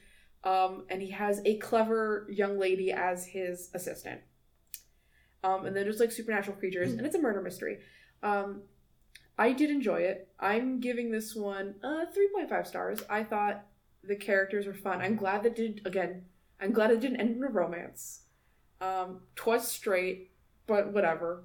[0.45, 4.21] um, and he has a clever young lady as his assistant.
[5.43, 7.79] Um, and then there's like supernatural creatures, and it's a murder mystery.
[8.23, 8.63] Um,
[9.39, 10.29] I did enjoy it.
[10.39, 13.03] I'm giving this one uh 3.5 stars.
[13.09, 13.65] I thought
[14.05, 15.01] the characters were fun.
[15.01, 16.27] I'm glad that did again.
[16.61, 18.23] I'm glad it didn't end in a romance.
[18.81, 20.31] Um, twas straight,
[20.67, 21.45] but whatever.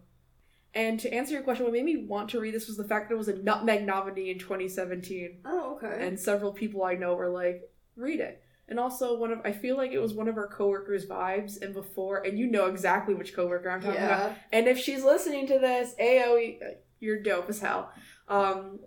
[0.73, 3.07] And to answer your question, what made me want to read this was the fact
[3.09, 6.05] that it was a Nutmeg nominee in 2017, Oh, okay.
[6.05, 7.61] and several people I know were like,
[7.95, 11.05] "Read it." And also, one of I feel like it was one of our coworkers'
[11.05, 14.31] vibes, and before, and you know exactly which coworker I'm talking about.
[14.31, 14.36] yeah.
[14.51, 16.59] And if she's listening to this, AOE,
[16.99, 17.91] you're dope as hell.
[18.27, 18.79] Um,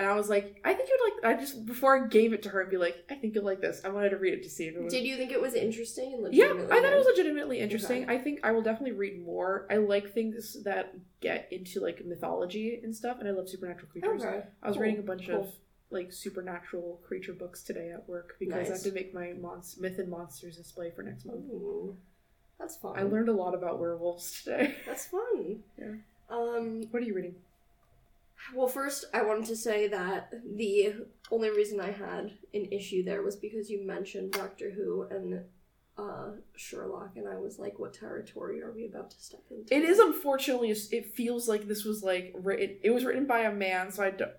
[0.00, 1.36] and I was like, I think you'd like.
[1.36, 3.60] I just before I gave it to her and be like, I think you'll like
[3.60, 3.82] this.
[3.84, 4.90] I wanted to read it to see if it was.
[4.90, 6.46] Did you think it was interesting and yeah.
[6.46, 8.08] I thought it was legitimately interesting.
[8.08, 9.66] I think I will definitely read more.
[9.70, 14.24] I like things that get into like mythology and stuff, and I love supernatural creatures.
[14.24, 14.42] Okay.
[14.62, 15.40] I was cool, reading a bunch cool.
[15.40, 15.52] of
[15.90, 19.98] like supernatural creature books today at work because I have to make my monst- myth
[19.98, 21.44] and monsters display for next month.
[21.50, 21.94] Ooh,
[22.58, 22.98] that's fun.
[22.98, 24.76] I learned a lot about werewolves today.
[24.86, 25.62] That's fun.
[25.78, 25.96] Yeah.
[26.30, 26.84] Um.
[26.90, 27.34] what are you reading?
[28.54, 30.94] Well, first, I wanted to say that the
[31.30, 35.44] only reason I had an issue there was because you mentioned Doctor Who and
[35.98, 39.84] uh, Sherlock, and I was like, "What territory are we about to step into?" It
[39.84, 40.70] is unfortunately.
[40.70, 42.76] It feels like this was like written.
[42.82, 44.30] It was written by a man, so I don't.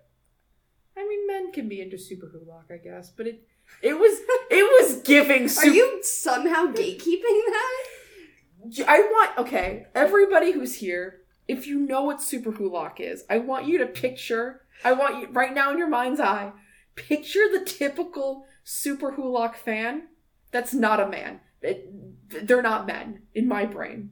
[0.98, 3.48] I mean, men can be into Superwholock, I guess, but it
[3.82, 5.50] it was it was giving.
[5.58, 7.84] Are you somehow gatekeeping that?
[8.88, 9.88] I want okay.
[9.96, 11.21] Everybody who's here,
[11.52, 14.62] if you know what Superwholock is, I want you to picture.
[14.84, 16.52] I want you right now in your mind's eye.
[16.96, 20.08] Picture the typical Superwholock fan.
[20.52, 21.40] That's not a man.
[21.62, 21.88] It-
[22.48, 24.12] they're not men in my brain.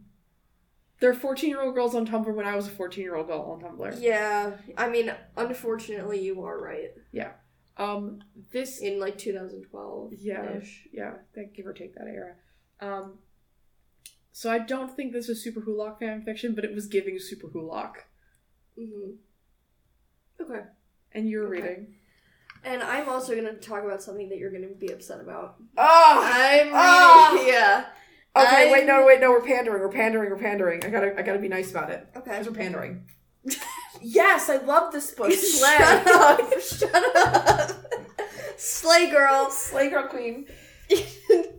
[1.00, 3.42] They're 14 year old girls on Tumblr when I was a 14 year old girl
[3.42, 4.02] on Tumblr.
[4.02, 6.90] Yeah, I mean, unfortunately, you are right.
[7.12, 7.32] Yeah.
[7.78, 8.20] Um,
[8.52, 10.14] this In like 2012.
[10.20, 10.60] Yeah.
[10.92, 11.14] yeah,
[11.56, 12.36] give or take that era.
[12.82, 13.20] Um,
[14.32, 17.94] so I don't think this was Superwholock fan fiction, but it was giving Superwholock.
[18.78, 19.12] hmm
[20.42, 20.62] Okay.
[21.12, 21.62] And you're Okay.
[21.62, 21.96] reading.
[22.64, 25.56] And I'm also gonna talk about something that you're gonna be upset about.
[25.78, 26.20] Oh!
[26.24, 26.74] I'm reading.
[26.76, 27.46] Ah!
[27.46, 27.86] Yeah.
[28.36, 30.84] Okay, wait, I'm- no, wait, no, we're pandering, we're pandering, we're pandering.
[30.86, 32.08] I gotta, I gotta be nice about it.
[32.16, 32.32] Okay.
[32.32, 33.06] Because we're pandering.
[34.02, 35.32] yes, I love this book.
[35.34, 35.78] Slay.
[35.78, 36.62] Shut up!
[36.62, 37.86] Shut up!
[38.58, 39.50] Slay girl.
[39.50, 40.46] Slay girl queen.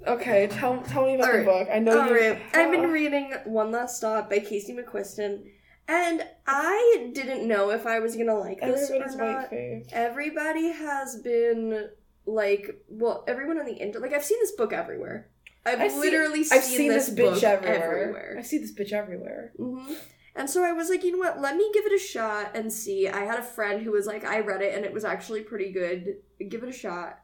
[0.07, 1.45] Okay, tell, tell me about Alright.
[1.47, 1.69] the book.
[1.71, 2.01] I know you.
[2.01, 5.45] Alright, I've been reading One Last Stop by Casey McQuiston,
[5.89, 9.49] and I didn't know if I was gonna like this Everybody's or not.
[9.93, 11.91] Everybody has been
[12.27, 14.11] like, well, everyone on the internet.
[14.11, 15.29] Like, I've seen this book everywhere.
[15.67, 18.01] I've, I've literally seen, I've seen this, this, bitch everywhere.
[18.03, 18.37] everywhere.
[18.39, 19.53] I see this bitch everywhere.
[19.59, 19.93] hmm
[20.35, 21.41] And so I was like, you know what?
[21.41, 23.09] Let me give it a shot and see.
[23.09, 25.71] I had a friend who was like, I read it and it was actually pretty
[25.71, 26.17] good.
[26.49, 27.19] Give it a shot.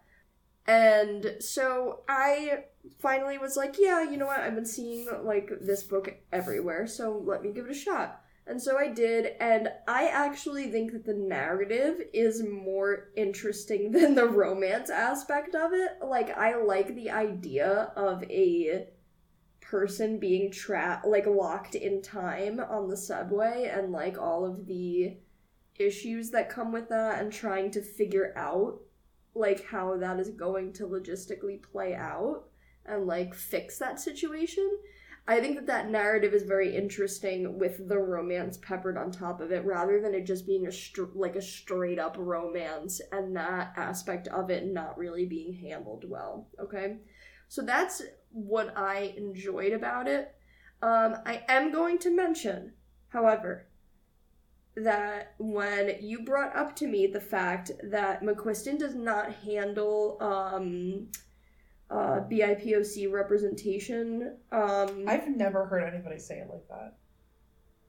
[0.66, 2.64] And so I
[3.00, 4.40] finally was like, yeah, you know what?
[4.40, 8.20] I've been seeing like this book everywhere, so let me give it a shot.
[8.48, 14.14] And so I did, and I actually think that the narrative is more interesting than
[14.14, 15.98] the romance aspect of it.
[16.04, 18.86] Like, I like the idea of a
[19.60, 25.16] person being trapped like locked in time on the subway and like all of the
[25.78, 28.78] issues that come with that and trying to figure out
[29.36, 32.44] like how that is going to logistically play out
[32.86, 34.68] and like fix that situation
[35.28, 39.52] i think that that narrative is very interesting with the romance peppered on top of
[39.52, 43.72] it rather than it just being a str- like a straight up romance and that
[43.76, 46.96] aspect of it not really being handled well okay
[47.48, 50.34] so that's what I enjoyed about it.
[50.82, 52.72] Um, I am going to mention,
[53.08, 53.66] however,
[54.76, 61.08] that when you brought up to me the fact that McQuiston does not handle um,
[61.90, 66.94] uh, BIPOC representation, um, I've never heard anybody say it like that.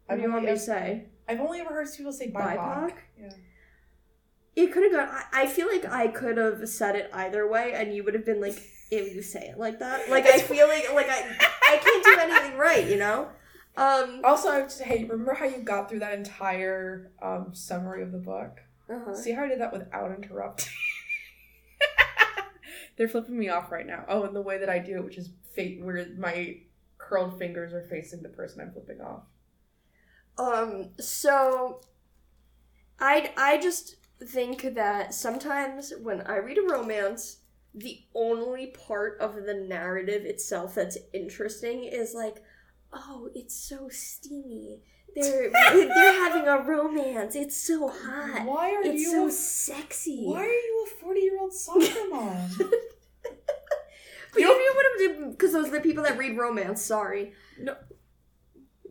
[0.06, 1.06] what I've do you want me to say?
[1.28, 2.58] I've only ever heard people say BIPOC.
[2.58, 2.94] BIPOC?
[3.20, 3.30] Yeah.
[4.56, 5.10] It could have gone.
[5.34, 8.26] I, I feel like I could have said it either way, and you would have
[8.26, 8.60] been like,
[8.90, 11.20] "If you say it like that." Like I feel like like I
[11.62, 13.28] I can't do anything right, you know.
[13.78, 14.22] Um.
[14.24, 18.18] Also, I say, hey, remember how you got through that entire um, summary of the
[18.18, 18.60] book?
[18.90, 19.16] uh-huh.
[19.16, 20.74] See how I did that without interrupting?
[22.98, 24.06] They're flipping me off right now.
[24.08, 26.58] Oh, and the way that I do it, which is fate, where my
[26.98, 29.24] curled fingers are facing the person I'm flipping off.
[30.38, 31.82] Um, so
[33.00, 37.38] I I just think that sometimes when I read a romance,
[37.74, 42.44] the only part of the narrative itself that's interesting is like,
[42.94, 44.82] oh, it's so steamy.
[45.16, 47.36] They're they're having a romance.
[47.36, 48.46] It's so hot.
[48.46, 49.12] Why are It's you?
[49.12, 50.24] so a, sexy.
[50.26, 52.50] why are you a forty-year-old soccer mom?
[54.36, 56.82] You know what Because those are the people that read romance.
[56.84, 57.76] Sorry, no,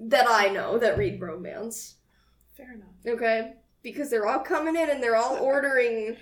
[0.00, 1.96] that I know that read romance.
[2.56, 2.88] Fair enough.
[3.16, 3.52] Okay?
[3.82, 6.16] Because they're all coming in and they're all ordering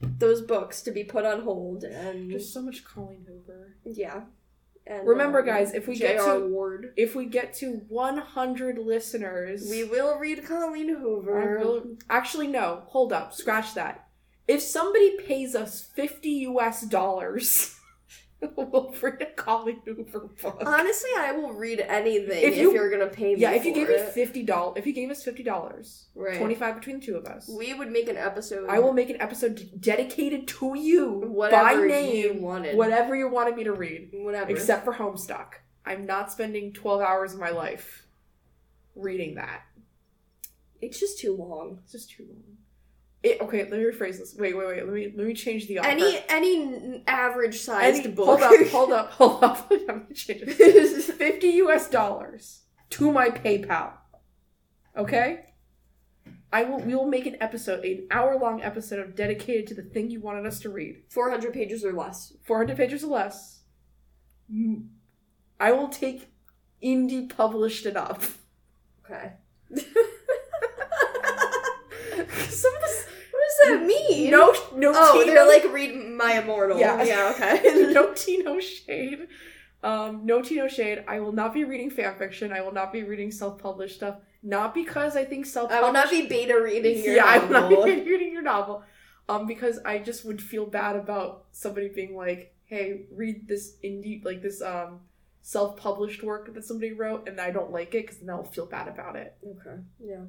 [0.00, 3.76] those books to be put on hold and There's so much Colleen Hoover.
[3.84, 4.22] yeah.
[4.86, 6.40] And Remember, um, guys, if we get J.R.
[6.40, 11.58] to Ward, if we get to 100 listeners, we will read Colleen Hoover.
[11.58, 12.82] Will- actually no.
[12.86, 14.08] Hold up, scratch that.
[14.46, 16.82] If somebody pays us 50 U.S.
[16.82, 17.73] dollars,
[18.56, 20.62] we'll read a Colleen Hoover book.
[20.64, 23.40] Honestly, I will read anything if, you- are gonna pay me.
[23.40, 26.38] yeah, if you gave me fifty dollars, if you gave us fifty dollars, Right.
[26.38, 28.68] twenty-five between the two of us, we would make an episode.
[28.68, 32.76] I will make an episode dedicated to you whatever by name, you wanted.
[32.76, 34.50] whatever you wanted me to read, Whatever.
[34.50, 35.54] except for Homestuck.
[35.86, 38.06] I'm not spending twelve hours of my life
[38.94, 39.62] reading that.
[40.80, 41.78] it's just too long.
[41.82, 42.56] It's just too long.
[43.24, 44.36] It, okay, let me rephrase this.
[44.38, 44.84] Wait, wait, wait.
[44.84, 45.88] Let me let me change the offer.
[45.88, 48.38] Any any average sized book.
[48.38, 49.70] Hold up, hold up, hold up.
[49.70, 51.02] Let me change it.
[51.18, 51.88] Fifty U.S.
[51.88, 53.92] dollars to my PayPal.
[54.94, 55.46] Okay.
[56.52, 56.80] I will.
[56.80, 60.44] We will make an episode, an hour-long episode of dedicated to the thing you wanted
[60.44, 61.04] us to read.
[61.08, 62.34] Four hundred pages or less.
[62.42, 63.62] 400 pages or less.
[64.52, 64.88] Mm.
[65.58, 66.30] I will take
[66.82, 68.42] indie published enough.
[69.02, 69.32] Okay.
[72.48, 73.06] Some of this,
[73.62, 74.30] does that mean?
[74.30, 76.78] no, no, Oh, tea, they're no- like read my immortal.
[76.78, 77.02] Yeah.
[77.02, 77.32] Yeah.
[77.34, 77.92] Okay.
[77.92, 79.28] no tea, no shade.
[79.82, 81.04] Um, no tea, no shade.
[81.06, 82.52] I will not be reading fan fiction.
[82.52, 84.16] I will not be reading self-published stuff.
[84.42, 85.82] Not because I think self-published.
[85.82, 87.16] I will not be beta reading your novel.
[87.16, 87.84] yeah, I will not novel.
[87.84, 88.82] be reading your novel.
[89.28, 94.22] Um, because I just would feel bad about somebody being like, "Hey, read this indie,
[94.24, 95.00] like this um,
[95.42, 98.88] self-published work that somebody wrote," and I don't like it because then I'll feel bad
[98.88, 99.34] about it.
[99.46, 99.80] Okay.
[99.98, 100.24] Yeah.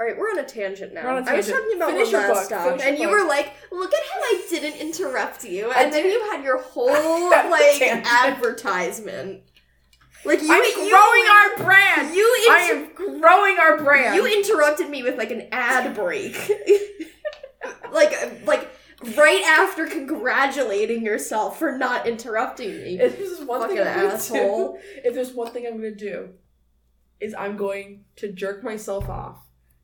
[0.00, 1.02] All right, we're on a tangent now.
[1.04, 1.56] We're on a I was tangent.
[1.64, 2.44] talking about Finish one your last book.
[2.44, 3.16] stuff, Finish your and you book.
[3.18, 7.30] were like, "Look at how I didn't interrupt you," and then you had your whole
[7.30, 9.42] like advertisement.
[10.24, 12.14] Like you, I'm you, growing our brand.
[12.14, 14.16] You I am growing our brand.
[14.16, 16.36] you interrupted me with like an ad break,
[17.92, 18.12] like
[18.46, 18.68] like
[19.16, 23.00] right after congratulating yourself for not interrupting me.
[23.00, 24.72] If there's one Fucking thing I'm gonna asshole.
[24.74, 26.30] do, if there's one thing I'm gonna do,
[27.20, 29.38] is I'm going to jerk myself off,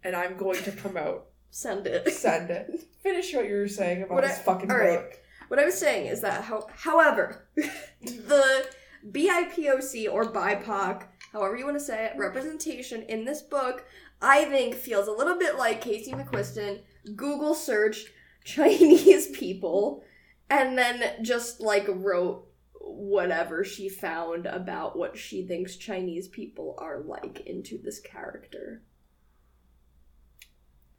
[0.05, 1.26] and I'm going to promote.
[1.50, 2.09] Send it.
[2.12, 2.80] Send it.
[3.02, 4.86] Finish what you were saying about What this I- fucking all book.
[4.86, 5.05] right.
[5.48, 7.48] What I was saying is that, how, however,
[8.02, 8.66] the
[9.11, 13.84] BIPOC or BIPOC, however you want to say it, representation in this book,
[14.22, 16.80] I think feels a little bit like Casey McQuiston
[17.14, 18.09] Google searched
[18.44, 20.02] Chinese people
[20.50, 22.46] and then just like wrote
[22.80, 28.82] whatever she found about what she thinks Chinese people are like into this character.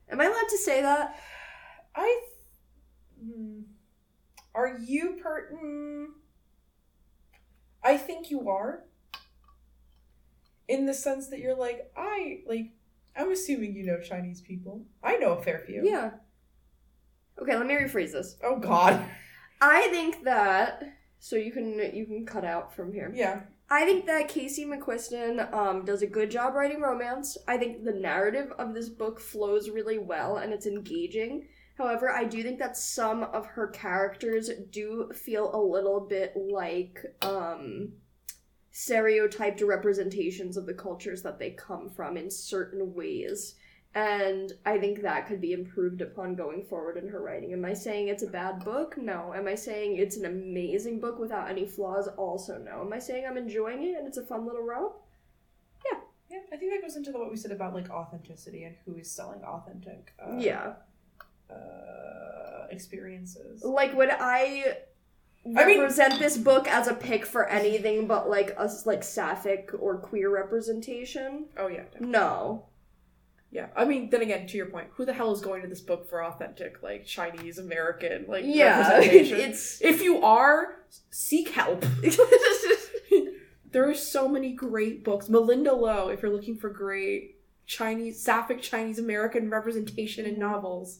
[0.09, 1.19] Am I allowed to say that?
[1.95, 2.21] I.
[3.23, 3.61] Hmm.
[4.53, 5.49] Are you per?
[7.83, 8.83] I think you are.
[10.67, 12.71] In the sense that you're like I like.
[13.15, 14.85] I'm assuming you know Chinese people.
[15.03, 15.81] I know a fair few.
[15.85, 16.11] Yeah.
[17.41, 18.37] Okay, let me rephrase this.
[18.43, 19.03] Oh God.
[19.61, 20.83] I think that
[21.19, 23.11] so you can you can cut out from here.
[23.13, 23.41] Yeah.
[23.69, 27.35] I think that Casey McQuiston um, does a good job writing romance.
[27.47, 31.47] I think the narrative of this book flows really well and it's engaging.
[31.77, 36.99] However, I do think that some of her characters do feel a little bit like
[37.21, 37.93] um,
[38.71, 43.55] stereotyped representations of the cultures that they come from in certain ways.
[43.95, 47.53] And I think that could be improved upon going forward in her writing.
[47.53, 48.97] Am I saying it's a bad book?
[48.97, 49.33] No.
[49.33, 52.09] Am I saying it's an amazing book without any flaws?
[52.17, 52.81] Also, no.
[52.81, 54.95] Am I saying I'm enjoying it and it's a fun little romp?
[55.89, 58.97] Yeah, Yeah, I think that goes into what we said about like authenticity and who
[58.97, 60.11] is selling authentic.
[60.19, 60.73] Uh, yeah.
[61.49, 63.63] Uh, experiences.
[63.63, 64.77] Like, would I
[65.45, 69.69] I mean- represent this book as a pick for anything but like a like sapphic
[69.79, 71.45] or queer representation?
[71.57, 72.07] Oh yeah, definitely.
[72.09, 72.65] No.
[73.55, 73.67] Yeah.
[73.73, 76.09] I mean, then again, to your point, who the hell is going to this book
[76.09, 79.39] for authentic, like Chinese American, like Yeah, representation?
[79.39, 81.85] it's if you are, seek help.
[83.71, 85.27] there are so many great books.
[85.29, 90.99] Malinda Lo, if you're looking for great Chinese, sapphic Chinese American representation in novels.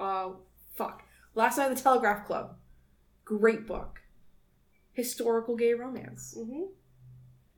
[0.00, 0.30] Uh,
[0.76, 1.02] fuck.
[1.34, 2.56] Last Night at the Telegraph Club.
[3.26, 4.00] Great book.
[4.94, 6.34] Historical gay romance.
[6.36, 6.62] hmm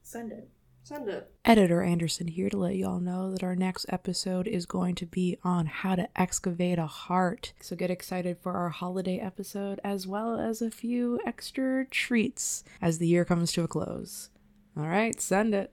[0.02, 0.48] Send it.
[0.90, 1.30] Send it.
[1.44, 5.38] Editor Anderson here to let y'all know that our next episode is going to be
[5.44, 7.52] on how to excavate a heart.
[7.60, 12.98] So get excited for our holiday episode as well as a few extra treats as
[12.98, 14.30] the year comes to a close.
[14.76, 15.68] All right, send it.